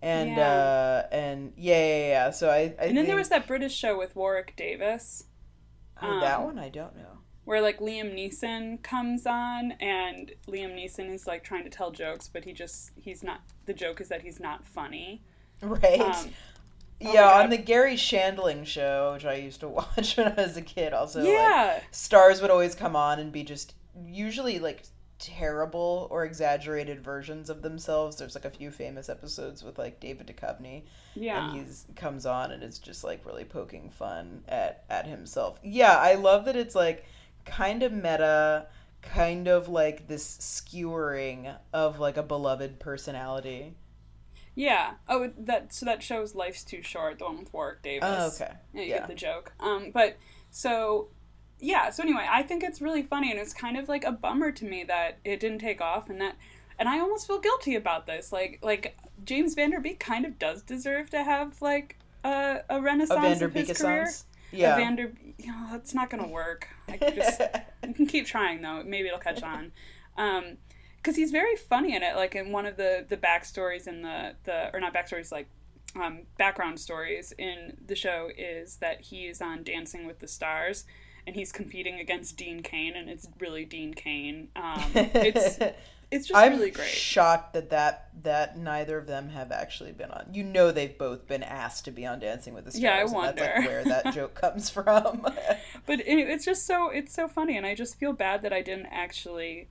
[0.03, 0.49] and Yeah.
[0.49, 2.31] uh, and yeah, yeah, yeah.
[2.31, 5.25] So I, I And then think, there was that British show with Warwick Davis.
[6.03, 7.19] oh, that um, one I don't know.
[7.49, 12.29] Where like Liam Neeson comes on and Liam Neeson is like trying to tell jokes,
[12.29, 13.41] but he just he's not.
[13.65, 15.23] The joke is that he's not funny.
[15.63, 15.99] Right.
[15.99, 16.29] Um,
[17.07, 20.59] oh yeah, on the Garry Shandling show, which I used to watch when I was
[20.59, 20.93] a kid.
[20.93, 24.83] Also, like, yeah, stars would always come on and be just usually like
[25.19, 28.17] terrible or exaggerated versions of themselves.
[28.17, 30.83] There's like a few famous episodes with like David Duchovny,
[31.15, 31.49] yeah.
[31.49, 35.59] and he's comes on and is just like really poking fun at at himself.
[35.63, 37.07] Yeah, I love that it's like
[37.49, 38.67] kind of meta,
[39.03, 43.75] kind of like this skewering of like a beloved personality.
[44.55, 44.95] Yeah.
[45.09, 48.09] Oh, that so that show's Life's Too Short, the one with Warwick Davis.
[48.11, 48.53] Oh, okay.
[48.75, 48.99] Yeah, you Yeah.
[48.99, 49.53] get the joke.
[49.61, 50.17] Um, but
[50.51, 51.09] so
[51.61, 51.91] yeah.
[51.91, 54.65] So anyway, I think it's really funny, and it's kind of like a bummer to
[54.65, 56.37] me that it didn't take off, and that,
[56.79, 58.33] and I almost feel guilty about this.
[58.33, 62.79] Like like James Van Der Beek kind of does deserve to have like a, a
[62.79, 64.09] A renaissance Vander of his career.
[64.51, 64.75] Yeah.
[64.75, 66.68] A Vander, you know, that's not gonna work.
[66.88, 67.40] I could just
[67.87, 68.83] you can keep trying though.
[68.85, 69.72] Maybe it'll catch on.
[70.16, 70.59] Um,
[70.96, 72.16] because he's very funny in it.
[72.16, 75.48] Like in one of the the backstories in the the or not backstories like
[75.96, 80.85] um, background stories in the show is that he is on Dancing with the Stars.
[81.27, 84.48] And he's competing against Dean Cain, and it's really Dean Cain.
[84.57, 85.59] Um, it's
[86.11, 86.88] it's just I'm really great.
[86.88, 90.27] shocked that, that that neither of them have actually been on.
[90.33, 92.83] You know, they've both been asked to be on Dancing with the Stars.
[92.83, 95.27] Yeah, I That's like where that joke comes from.
[95.87, 98.62] but it, it's just so it's so funny and i just feel bad that i
[98.62, 99.68] didn't actually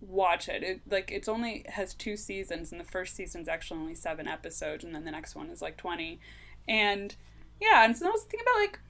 [0.00, 0.62] watch it.
[0.62, 4.82] it like it's only has two seasons and the first season's actually only seven episodes
[4.84, 6.18] and then the next one is like 20
[6.68, 7.16] and
[7.60, 8.80] yeah and so i was thinking about like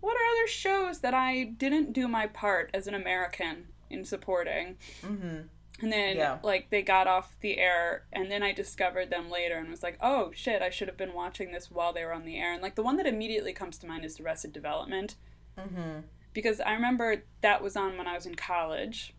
[0.00, 4.76] what are other shows that i didn't do my part as an american in supporting
[5.04, 5.40] hmm
[5.82, 6.38] and then Yeah.
[6.42, 9.98] like they got off the air and then I discovered them later and was like,
[10.00, 12.62] "Oh shit, I should have been watching this while they were on the air." And
[12.62, 15.16] like the one that immediately comes to mind is Arrested Development.
[15.58, 15.98] hmm
[16.32, 19.12] Because I remember that was on when I was in college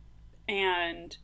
[0.47, 1.17] and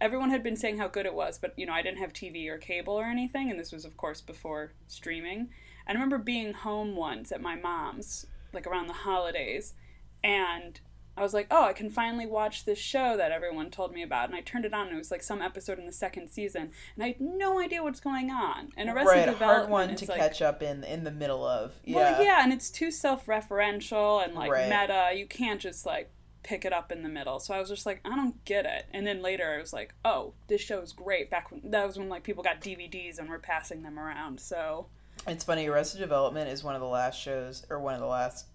[0.00, 2.48] everyone had been saying how good it was, but you know, I didn't have TV
[2.48, 5.48] or cable or anything and this was of course before streaming.
[5.88, 9.74] I remember being home once at my mom's like around the holidays
[10.22, 10.80] and
[11.18, 14.28] I was like, oh, I can finally watch this show that everyone told me about.
[14.28, 16.70] And I turned it on, and it was like some episode in the second season,
[16.94, 18.68] and I had no idea what's going on.
[18.76, 21.74] And Arrested right, Development hard one to like, catch up in in the middle of.
[21.84, 21.96] Yeah.
[21.96, 24.68] Well, yeah, and it's too self-referential and like Right.
[24.68, 25.10] meta.
[25.16, 26.10] You can't just like
[26.42, 27.38] pick it up in the middle.
[27.40, 28.86] So I was just like, I don't get it.
[28.92, 31.30] And then later I was like, oh, this show is great.
[31.30, 34.40] Back when that was when like people got DVDs and were passing them around.
[34.40, 34.86] So
[35.26, 35.66] It's funny.
[35.66, 38.46] Arrested Development is one of the last shows, or one of the last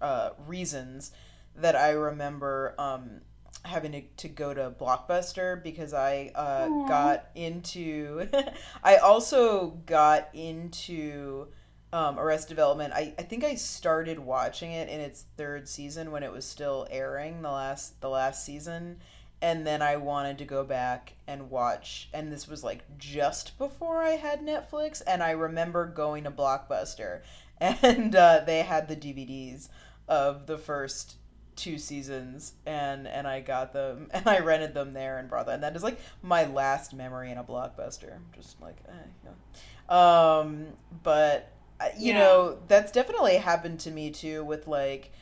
[0.00, 1.10] uh, reasons
[1.56, 3.20] that I remember um,
[3.64, 6.88] having to, to go to Blockbuster because I uh, Aw.
[6.88, 8.28] got into.
[8.84, 11.48] I also got into
[11.92, 12.92] um, Arrested Development.
[12.92, 16.86] I, I think I started watching it in its third season when it was still
[16.90, 18.98] airing the last the last season.
[19.42, 24.02] And then I wanted to go back and watch, and this was like just before
[24.02, 25.00] I had Netflix.
[25.06, 27.22] And I remember going to Blockbuster,
[27.58, 29.68] and uh, they had the DVDs
[30.08, 31.16] of the first
[31.60, 35.54] two seasons, and and I got them, and I rented them there and brought them.
[35.56, 38.18] And that is like my last memory in a Blockbuster.
[38.34, 38.92] Just like, eh,
[39.24, 40.38] yeah.
[40.40, 40.66] um,
[41.02, 42.18] but uh, you Yeah.
[42.18, 45.12] know, that's definitely happened to me too with like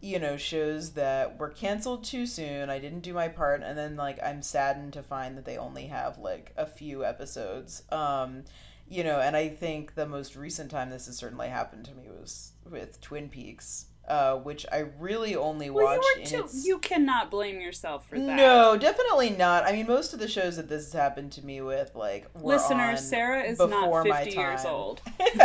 [0.00, 3.96] you know shows that were canceled too soon i didn't do my part and then
[3.96, 8.44] like i'm saddened to find that they only have like a few episodes um
[8.88, 12.04] you know and i think the most recent time this has certainly happened to me
[12.08, 16.44] was with twin peaks uh which i really only well, watched you too.
[16.44, 18.36] its You cannot blame yourself for that.
[18.36, 21.60] no definitely not i mean most of the shows that this has happened to me
[21.60, 25.00] with like were listeners, Sarah is not fifty years old.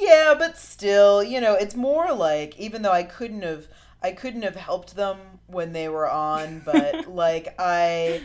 [0.00, 3.68] yeah, but still, you know, it's more like even though I couldn't have
[4.02, 8.22] I couldn't have helped them when they were on, but like I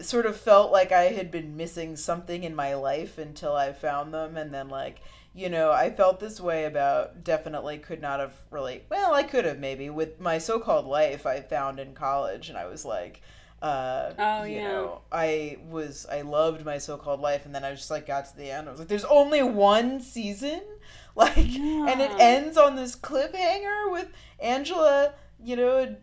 [0.00, 4.12] sort of felt like I had been missing something in my life until I found
[4.12, 5.00] them and then like
[5.34, 9.44] you know, I felt this way about definitely could not have really well, I could
[9.44, 9.88] have maybe.
[9.90, 13.22] With my so-called life I found in college and I was like
[13.62, 14.68] uh Oh, you yeah.
[14.68, 18.36] know, I was I loved my so-called life and then I just like got to
[18.36, 18.68] the end.
[18.68, 20.60] I was like there's only one season?
[21.16, 25.12] Like and it ends on this cliffhanger with Angela
[25.42, 25.96] you know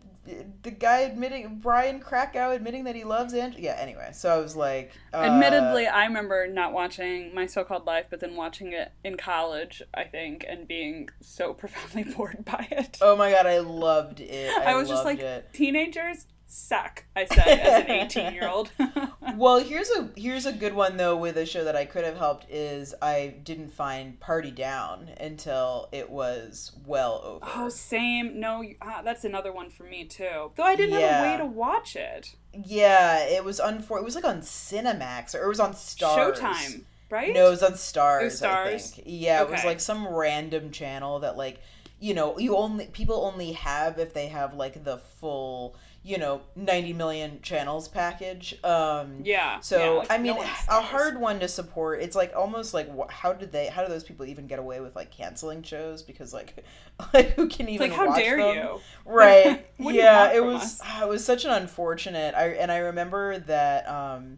[0.64, 4.56] the guy admitting Brian Krakow admitting that he loves Angela yeah anyway so I was
[4.56, 9.18] like uh, Admittedly, I remember not watching My So-Called Life, but then watching it in
[9.18, 12.98] college, I think, and being so profoundly bored by it.
[13.02, 15.54] oh my god I loved it I, I was just like, it.
[15.54, 16.26] teenagers
[16.58, 17.04] suck.
[17.16, 18.72] I said as an eighteen-year-old.
[19.36, 22.18] well here's a here's a good one though with a show that I could have
[22.18, 28.40] helped is I didn't find Party Down until it was well over oh, same.
[28.40, 30.52] No, you- ah, that's another one for me too.
[30.56, 32.36] Though I didn't have a way to watch it.
[32.66, 36.38] Yeah, it was on unfor- It was like on Cinemax or it was on Starz.
[36.38, 37.34] Showtime, right?
[37.34, 38.22] No, it was on Starz.
[38.22, 38.96] It was I Starz?
[38.96, 39.08] think.
[39.08, 41.62] Yeah, it was like some random channel that like
[42.00, 45.76] you know you only people only have if they have like the full
[46.08, 48.56] you know 90 million channels package.
[48.64, 49.60] Um Yeah.
[49.60, 52.02] so yeah, like, i mean no a hard one to support.
[52.02, 54.80] It's like almost like wh- how did they how do those people even get away
[54.80, 56.04] with like canceling shows?
[56.04, 56.64] Because like
[57.14, 58.56] like who can It's even like, how watch dare them?
[58.56, 58.82] you?
[59.06, 59.66] right.
[59.78, 63.40] Do you yeah it was ah, it was such an unfortunate i and i remember
[63.40, 64.38] that um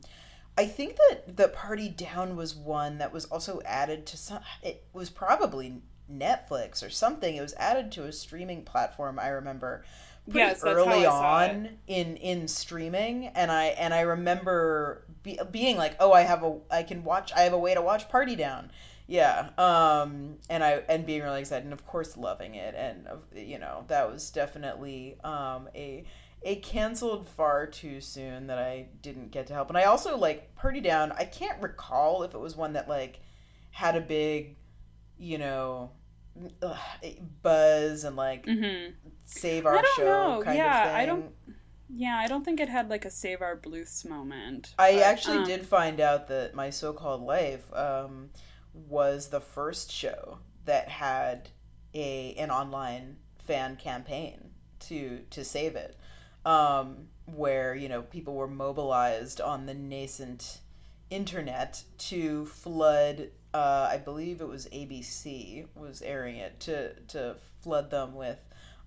[0.57, 4.83] i think that the party down was one that was also added to some it
[4.93, 7.35] was probably netflix or something.
[7.35, 9.85] It was added to a streaming platform i remember
[10.37, 15.77] Yes, that's how early on in in streaming and i and i remember be, being
[15.77, 18.35] like oh i have a i can watch i have a way to watch party
[18.35, 18.71] down
[19.07, 23.15] yeah um and i and being really excited and of course loving it and uh,
[23.35, 26.05] you know that was definitely um a
[26.43, 30.55] a canceled far too soon that i didn't get to help and i also like
[30.55, 33.19] party down i can't recall if it was one that like
[33.71, 34.55] had a big
[35.17, 35.91] you know
[36.61, 36.77] ugh,
[37.41, 38.93] buzz and like Mhm.
[39.29, 40.41] Save our I don't show know.
[40.43, 41.33] kind Yeah, of thing I don't-
[41.91, 44.73] Yeah, I don't think it had like a save our Bluths moment.
[44.77, 48.29] I but, actually um, did find out that my so-called life um,
[48.73, 51.49] was the first show that had
[51.95, 55.97] a an online fan campaign to to save it,
[56.45, 60.59] um, where you know people were mobilized on the nascent
[61.09, 63.29] internet to flood.
[63.51, 68.37] Uh, I believe it was ABC was airing it to to flood them with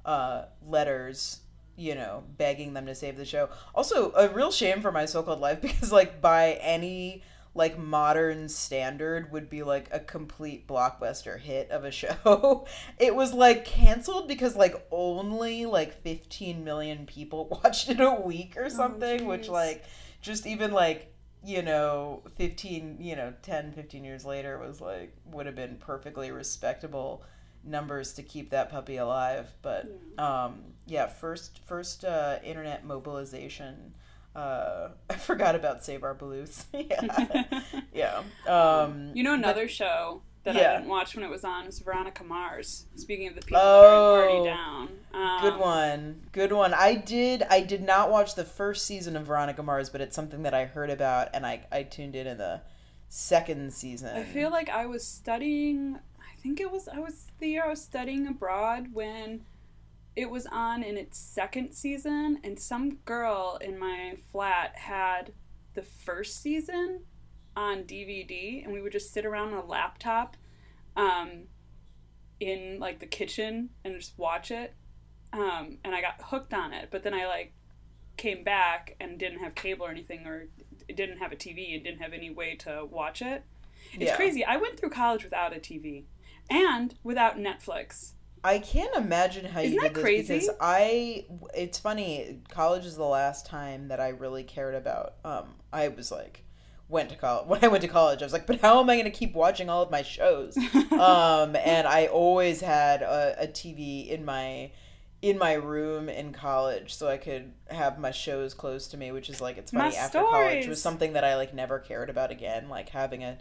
[0.04, 1.40] uh, letters
[1.76, 3.48] you know, begging them to save the show.
[3.74, 7.22] Also, a real shame for my so-called life because like by any
[7.54, 12.66] like modern standard would be like a complete blockbuster hit of a show.
[12.98, 18.56] it was like canceled because like only like 15 million people watched it a week
[18.56, 19.84] or something, which like
[20.20, 21.08] just even like
[21.44, 26.30] you know 15 you know 10 15 years later was like would have been perfectly
[26.30, 27.24] respectable
[27.64, 29.52] numbers to keep that puppy alive.
[29.62, 29.86] But
[30.18, 33.94] um, yeah, first first uh, internet mobilization.
[34.34, 36.66] Uh, I forgot about Save Our Bluths.
[36.72, 37.60] yeah,
[37.94, 38.22] yeah.
[38.46, 40.70] Um, You know another show that Yeah.
[40.72, 42.86] I didn't watch when it was on is Veronica Mars.
[42.96, 44.88] Speaking of the people that are Oh, Down.
[45.14, 46.22] Um, Good one.
[46.32, 46.72] Good one.
[46.74, 50.42] I did I did not watch the first season of Veronica Mars, but it's something
[50.44, 52.62] that I heard about and I, I tuned in in the
[53.08, 54.16] second season.
[54.16, 55.98] I feel like I was studying.
[56.42, 59.44] I think it was I was the year I was studying abroad when
[60.16, 65.32] it was on in its second season, and some girl in my flat had
[65.74, 67.02] the first season
[67.54, 70.36] on DVD, and we would just sit around on a laptop,
[70.96, 71.44] um,
[72.40, 74.74] in like the kitchen and just watch it.
[75.32, 77.52] Um, and I got hooked on it, but then I like
[78.16, 80.48] came back and didn't have cable or anything, or
[80.92, 83.44] didn't have a TV and didn't have any way to watch it.
[83.94, 84.16] It's Yeah.
[84.16, 84.44] crazy.
[84.44, 86.04] I went through college without a TV
[86.52, 88.12] and without Netflix.
[88.44, 90.34] I can't imagine how Isn't you did this crazy?
[90.34, 95.54] because I it's funny, college is the last time that I really cared about um
[95.72, 96.44] I was like
[96.88, 98.96] went to college when I went to college I was like but how am I
[98.96, 100.56] going to keep watching all of my shows
[100.92, 104.72] um and I always had a, a TV in my
[105.22, 109.30] in my room in college so I could have my shows close to me which
[109.30, 112.32] is like it's My funny after college was something that I like never cared about
[112.32, 113.38] again like having a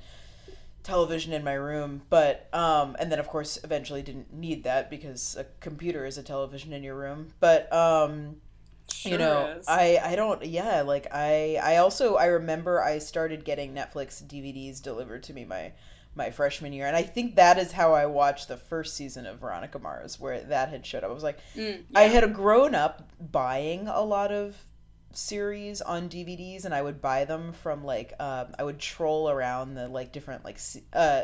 [0.84, 5.36] television in my room but um and then of course eventually didn't need that because
[5.38, 7.28] a computer is a television in your room.
[7.40, 8.38] But um
[9.06, 9.66] you know is.
[9.68, 14.82] i i don't yeah like i i also i remember i started getting netflix dvds
[14.82, 15.72] delivered to me my
[16.14, 16.88] my freshman year.
[16.88, 20.42] And i think that is how i watched the first season of veronica mars where
[20.44, 21.12] that had showed up.
[21.12, 24.58] I was like Mm, i had grown up buying a lot of
[25.16, 29.76] series on DVDs and I would buy them from like um, I would troll around
[29.76, 30.60] the like different like
[30.94, 31.24] uh,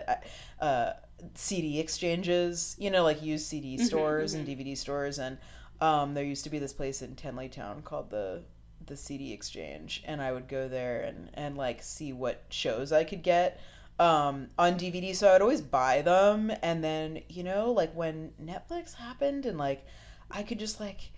[0.61, 0.93] uh,
[1.33, 5.37] CD exchanges, you know, like used CD stores and DVD stores, and
[5.81, 8.43] um, there used to be this place in Tenleytown called the
[8.85, 13.03] the CD Exchange, and I would go there and and like see what shows I
[13.03, 13.59] could get
[13.99, 15.15] um, on DVD.
[15.15, 19.85] So I'd always buy them, and then you know, like when Netflix happened, and like
[20.31, 21.11] I could just like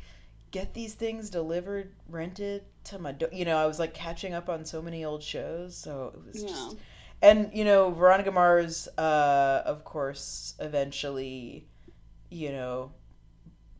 [0.51, 3.29] get these things delivered, rented to my door.
[3.31, 6.43] You know, I was like catching up on so many old shows, so it was
[6.43, 6.49] Yeah.
[6.49, 6.77] just.
[7.21, 11.67] And you know, Veronica Mars, uh, of course, eventually,
[12.29, 12.91] you know,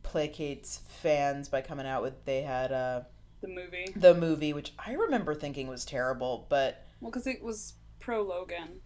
[0.02, 3.02] placates fans by coming out with they had uh,
[3.40, 3.86] the movie.
[3.96, 8.80] the movie, which I remember thinking was terrible, but Well, because it was pro Logan,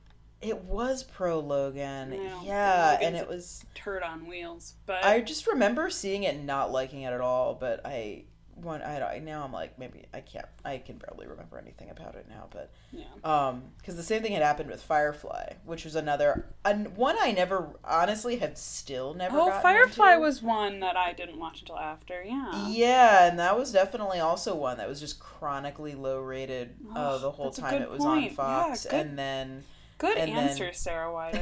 [0.45, 3.65] it was pro Logan, Yeah, and it was.
[3.75, 4.75] turd on wheels.
[4.87, 8.25] But I just remember seeing it and not liking it at all, but I
[8.57, 12.15] one I don't now I'm like maybe I can't I can barely remember anything about
[12.15, 15.97] it now, but yeah, um because the same thing had happened with Firefly, which was
[15.97, 19.37] another an, one I never honestly have still never.
[19.41, 20.21] oh, Firefly into.
[20.23, 22.23] was one that I didn't watch until after.
[22.23, 27.15] Yeah, Yeah, and that was definitely also one that was just chronically low rated uh,
[27.15, 28.27] Oh, the whole time it was point.
[28.31, 29.65] on Fox, Yeah, and then
[30.07, 31.35] good and answer, then- Sarah White.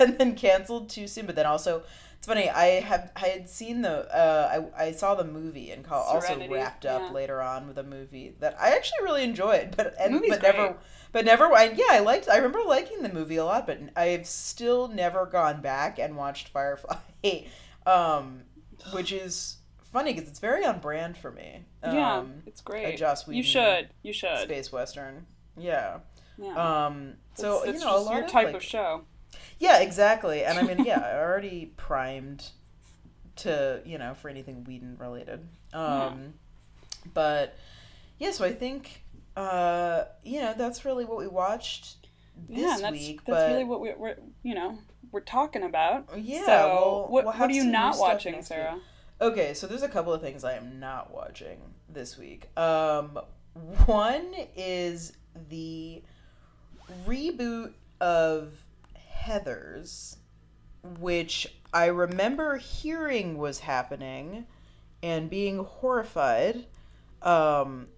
[0.00, 1.26] and then canceled too soon.
[1.26, 1.82] But then also,
[2.18, 2.50] it's funny.
[2.50, 6.48] I have I had seen the uh, I I saw the movie and call, also
[6.48, 7.10] wrapped up yeah.
[7.12, 9.74] later on with a movie that I actually really enjoyed.
[9.76, 10.76] But and, movie's but never
[11.12, 11.46] but never.
[11.46, 12.28] I, yeah, I liked.
[12.28, 16.48] I remember liking the movie a lot, but I've still never gone back and watched
[16.48, 16.96] Firefly.
[17.86, 18.42] um,
[18.92, 19.56] which is
[19.92, 21.64] funny because it's very on brand for me.
[21.82, 22.94] Um, yeah, it's great.
[22.94, 23.88] a Joss you should.
[24.02, 24.40] You should.
[24.40, 25.26] space western.
[25.56, 25.98] Yeah.
[26.40, 26.86] Yeah.
[26.86, 27.14] Um.
[27.34, 29.02] So That's- you that's know, a lot your of type like, of show.
[29.58, 30.44] yeah, exactly.
[30.44, 32.50] And I mean, yeah, I already primed
[33.36, 35.46] to you know for anything Whedon related.
[35.72, 36.34] Um,
[37.14, 37.56] but
[38.18, 39.04] yeah, so I think
[39.36, 42.08] uh, you know that's really what we watched
[42.48, 43.24] this yeah, that's week.
[43.24, 44.78] that's but really what we, we're you know
[45.12, 46.08] we're talking about.
[46.16, 48.74] Yeah, So we'll- what we'll what are you not watching, Sarah?
[48.74, 48.82] week.
[49.20, 52.48] okay, so there's a couple of things I am not watching this week.
[52.58, 53.18] Um,
[53.86, 55.12] one is
[55.48, 56.02] the
[57.06, 58.52] reboot of
[59.22, 60.16] Heathers,
[60.98, 64.46] which I remember hearing was happening
[65.02, 66.66] and being horrified
[67.22, 67.88] um,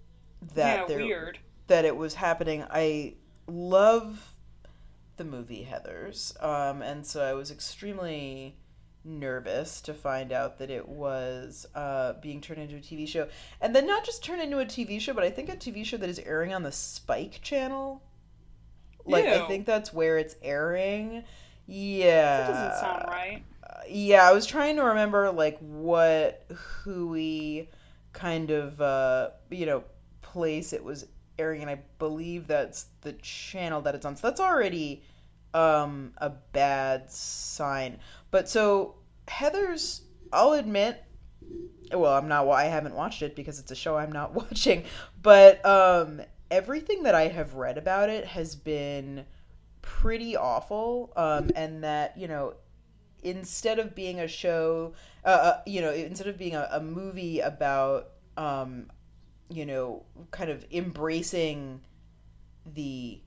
[0.54, 1.38] that yeah, there weird.
[1.68, 2.64] that it was happening.
[2.70, 3.14] I
[3.46, 4.34] love
[5.16, 8.56] the movie Heathers, um, and so I was extremely
[9.04, 13.28] nervous to find out that it was uh, being turned into a TV show,
[13.60, 15.96] and then not just turned into a TV show, but I think a TV show
[15.96, 18.02] that is airing on the Spike channel.
[19.04, 21.24] Like I think that's where it's airing.
[21.66, 23.42] Yeah, That doesn't sound right.
[23.88, 26.44] yeah, I was trying to remember like what
[26.84, 27.66] Hui
[28.12, 29.84] kind of uh you know
[30.20, 31.06] place it was
[31.38, 34.16] airing and I believe that's the channel that it's on.
[34.16, 35.02] So that's already
[35.54, 37.98] um a bad sign.
[38.30, 38.96] But so
[39.28, 40.00] Heathers,
[40.32, 41.02] I'll admit,
[41.92, 42.48] well, I'm not.
[42.48, 44.84] I haven't watched it because it's a show I'm not watching.
[45.22, 46.22] But um,
[46.52, 49.24] everything that I have read about it has been
[49.80, 51.12] pretty awful.
[51.16, 52.54] Um, and that you know,
[53.22, 54.92] instead of being a show,
[55.24, 58.90] uh, uh, you know, instead of being a, a movie about, um,
[59.48, 61.80] you know, kind of embracing
[62.74, 63.18] the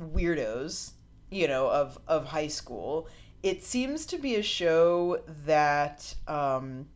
[0.00, 0.92] weirdos,
[1.30, 3.08] you know, of of high school,
[3.42, 6.86] it seems to be a show that um,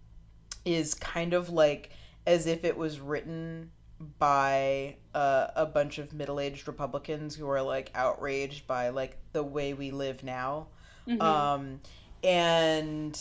[0.64, 1.91] is kind of like
[2.26, 3.70] as if it was written
[4.18, 9.72] by uh, a bunch of middle-aged Republicans who are like outraged by like the way
[9.74, 10.68] we live now,
[11.07, 11.22] Mhm.
[11.22, 11.80] um,
[12.22, 13.18] and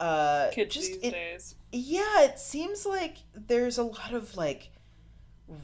[0.00, 1.54] uh, Kids just these it, days.
[1.72, 4.70] yeah, it seems like there's a lot of like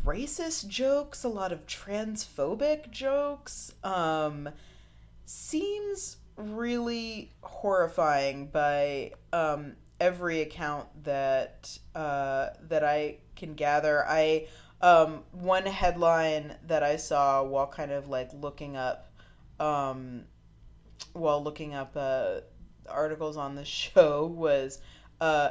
[0.04, 3.74] racist jokes, a lot of transphobic jokes.
[3.82, 4.48] Um
[5.24, 14.05] seems really horrifying by um every account that uh that I can gather.
[14.07, 14.47] I
[14.80, 19.11] um one headline that I saw while kind of like looking up
[19.61, 20.24] um
[21.12, 22.40] while looking up uh
[22.88, 24.80] articles on the show was
[25.20, 25.51] uh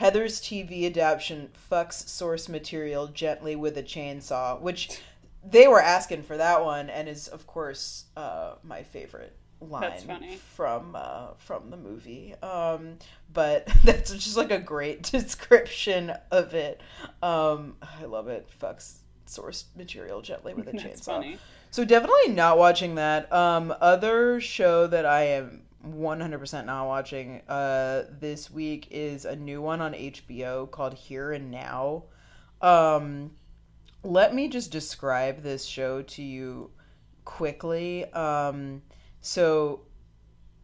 [0.00, 5.00] Heathers TV adaptation fucks source material gently with a chainsaw, which
[5.44, 9.36] they were asking for that one, and is of course uh, my favorite
[9.68, 12.34] line from uh, from the movie.
[12.42, 12.98] Um,
[13.32, 16.80] but that's just like a great description of it.
[17.22, 18.48] Um, I love it.
[18.60, 18.96] Fucks
[19.26, 21.04] source material gently with a chainsaw.
[21.04, 21.38] funny.
[21.70, 23.32] So definitely not watching that.
[23.32, 29.62] Um, other show that I am 100% not watching uh, this week is a new
[29.62, 32.04] one on HBO called Here and Now.
[32.60, 33.32] Um,
[34.02, 36.70] let me just describe this show to you
[37.24, 38.04] quickly.
[38.12, 38.82] Um,
[39.22, 39.80] so,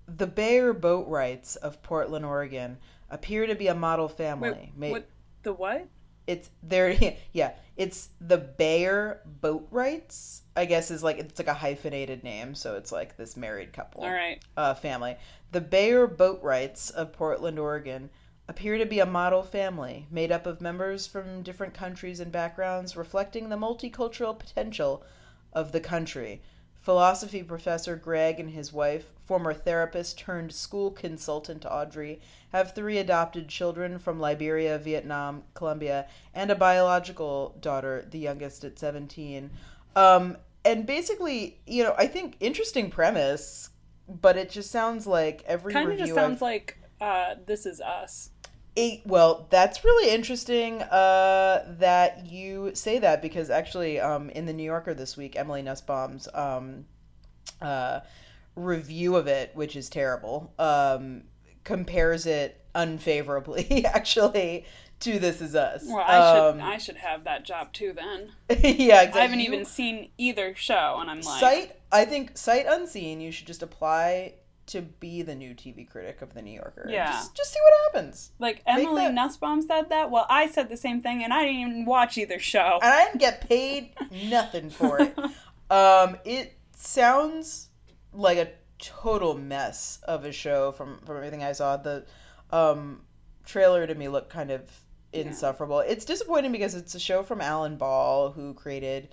[0.06, 2.78] the Bayer Boatwrights of Portland, Oregon,
[3.08, 4.72] appear to be a model family.
[4.76, 5.08] Wait, what?
[5.44, 5.88] The what?
[6.26, 6.94] It's there.
[7.32, 10.40] Yeah, it's the Bayer Boatwrights.
[10.56, 14.02] I guess is like it's like a hyphenated name, so it's like this married couple.
[14.02, 14.42] All right.
[14.56, 15.16] Uh, family.
[15.52, 18.10] The Bayer Boatwrights of Portland, Oregon,
[18.48, 22.96] appear to be a model family made up of members from different countries and backgrounds,
[22.96, 25.04] reflecting the multicultural potential
[25.52, 26.42] of the country.
[26.88, 32.18] Philosophy professor Greg and his wife, former therapist turned school consultant Audrey,
[32.50, 38.78] have three adopted children from Liberia, Vietnam, Colombia, and a biological daughter, the youngest at
[38.78, 39.50] 17.
[39.96, 43.68] Um, and basically, you know, I think interesting premise,
[44.08, 47.82] but it just sounds like every Kind of just sounds I've- like uh, This Is
[47.82, 48.30] Us.
[48.78, 54.52] It, well, that's really interesting uh, that you say that because actually, um, in the
[54.52, 56.84] New Yorker this week, Emily Nussbaum's um,
[57.60, 58.00] uh,
[58.54, 61.24] review of it, which is terrible, um,
[61.64, 64.64] compares it unfavorably, actually,
[65.00, 65.82] to This Is Us.
[65.84, 68.30] Well, I should Um, I should have that job too then.
[68.48, 69.20] yeah, exactly.
[69.20, 71.76] I haven't even seen either show, and I'm like, sight.
[71.90, 73.20] I think sight unseen.
[73.20, 74.34] You should just apply
[74.68, 76.86] to be the new TV critic of the New Yorker.
[76.88, 77.10] Yeah.
[77.12, 78.30] just, just see what happens.
[78.38, 80.10] like Make Emily that- Nussbaum said that.
[80.10, 82.78] Well, I said the same thing, and I didn't even watch either show.
[82.82, 83.92] and I didn't get paid
[84.30, 85.18] nothing for it.
[85.70, 87.68] Um, it sounds
[88.12, 88.48] like a
[88.78, 91.76] total mess of a show from from everything I saw.
[91.76, 92.06] The
[92.50, 93.02] um,
[93.44, 94.62] trailer to me looked kind of
[95.12, 95.80] insufferable.
[95.80, 99.08] It's disappointing because it's a show from Alan Ball, who created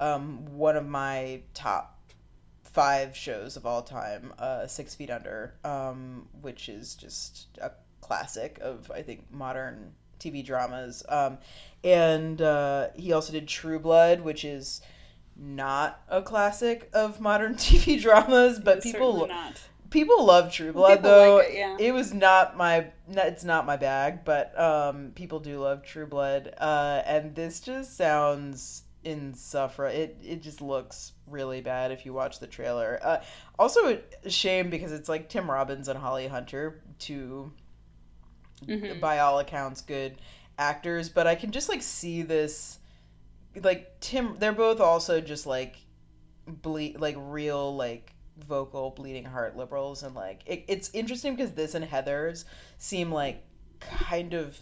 [0.00, 1.99] um, one of my top
[2.72, 8.58] five shows of all time, uh, Six Feet Under, um, which is just a classic
[8.60, 11.02] of I think modern TV dramas.
[11.08, 11.38] Um,
[11.82, 14.80] and uh, he also did True Blood, which is
[15.36, 19.60] not a classic of modern TV dramas, but It's people not.
[19.90, 21.36] people love True Blood People though.
[21.36, 21.90] like it, yeah.
[21.92, 27.02] was not my it's not my bag, but um, people do love True Blood, uh,
[27.06, 29.96] and this just sounds insufferable.
[29.96, 32.98] It it just looks really bad if you watch the trailer.
[33.02, 33.22] Uh,
[33.58, 37.52] also, a shame because it's like Tim Robbins and Holly Hunter, two
[38.66, 39.00] Mhm.
[39.00, 40.16] by all accounts good
[40.58, 42.78] actors, but I can just like see this
[43.62, 45.76] like Tim they're both also just like
[46.46, 51.74] ble- like real like vocal bleeding heart liberals and like it, it's interesting because this
[51.74, 52.44] and Heathers
[52.78, 53.42] seem like
[53.80, 54.58] kind of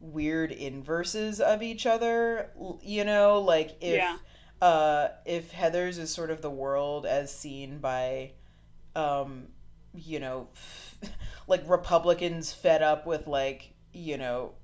[0.00, 2.50] weird inverses of each other
[2.82, 4.16] you know like if Yeah.
[4.62, 8.32] Uh if Heathers is sort of the world as seen by
[8.96, 9.48] um
[9.94, 10.48] you know
[11.48, 14.54] like republicans fed up with like you know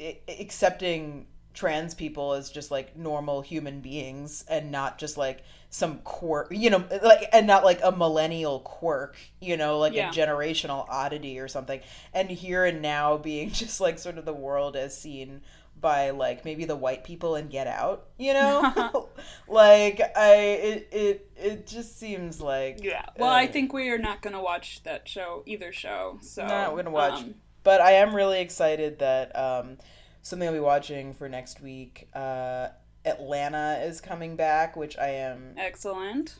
[0.28, 6.48] accepting trans people as just like normal human beings and not just like some quirk,
[6.50, 10.10] you know, like and not like a millennial quirk, you know, like Yeah.
[10.10, 11.80] a generational oddity or something.
[12.12, 15.40] And here and now being just like sort of the world as seen
[15.80, 19.08] by like maybe the white people and Get Out, you know?
[19.48, 23.04] like I it it it just seems like Yeah.
[23.18, 26.18] Well, I uh, think we are not going to watch that show, either show.
[26.22, 27.20] So not gonna watch.
[27.20, 29.78] um, but I am really excited that um,
[30.22, 32.08] something I'll be watching for next week.
[32.14, 32.68] Uh,
[33.04, 36.36] Atlanta is coming back, which I am excellent.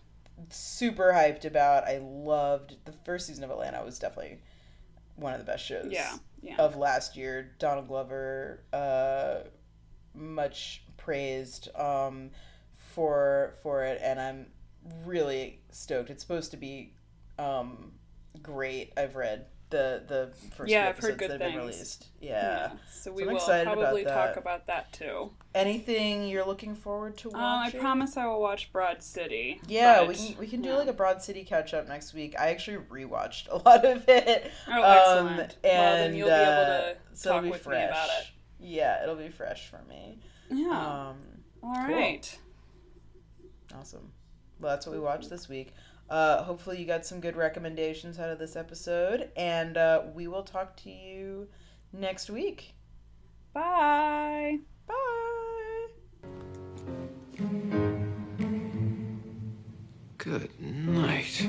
[0.51, 1.85] super hyped about.
[1.85, 4.41] I loved the first season of Atlanta was definitely
[5.17, 6.17] one of the best shows Yeah.
[6.43, 6.57] Yeah.
[6.59, 7.55] of last year.
[7.59, 9.49] Donald Glover, uh,
[10.15, 12.31] much praised um,
[12.75, 14.47] for for it, and I'm
[15.05, 16.11] really stoked.
[16.11, 16.95] It's supposed to be
[17.39, 17.93] um,
[18.43, 18.93] great.
[18.97, 21.73] I've read the the first Yeah, I've heard good that have been things.
[21.75, 22.07] released.
[22.21, 22.73] Yeah.
[22.91, 25.31] So we I'm will excited about probably talk about that too.
[25.55, 29.61] Anything you're looking forward to Uh, I promise I will watch Broad City.
[29.67, 30.77] Yeah, but- we can we can do yeah.
[30.77, 32.35] like a Broad City catch up next week.
[32.39, 34.51] I actually rewatched a lot of it.
[34.69, 35.57] Oh, excellent.
[35.65, 37.79] And, well, then you'll be able uh, to so talk with fresh.
[37.81, 38.27] me about it.
[38.61, 40.19] Yeah, it'll be fresh for me.
[40.51, 40.71] Yeah.
[40.71, 41.17] Um,
[41.63, 41.95] All cool.
[41.95, 42.39] right.
[43.79, 44.13] awesome.
[44.61, 45.75] Well, that's what we watched this week.
[46.09, 50.45] Uh, hopefully, you got some good recommendations out of this episode, and uh, we will
[50.45, 51.49] talk to you
[51.93, 52.75] next week.
[53.53, 54.59] Bye.
[54.87, 55.87] Bye.
[60.19, 61.49] Good night.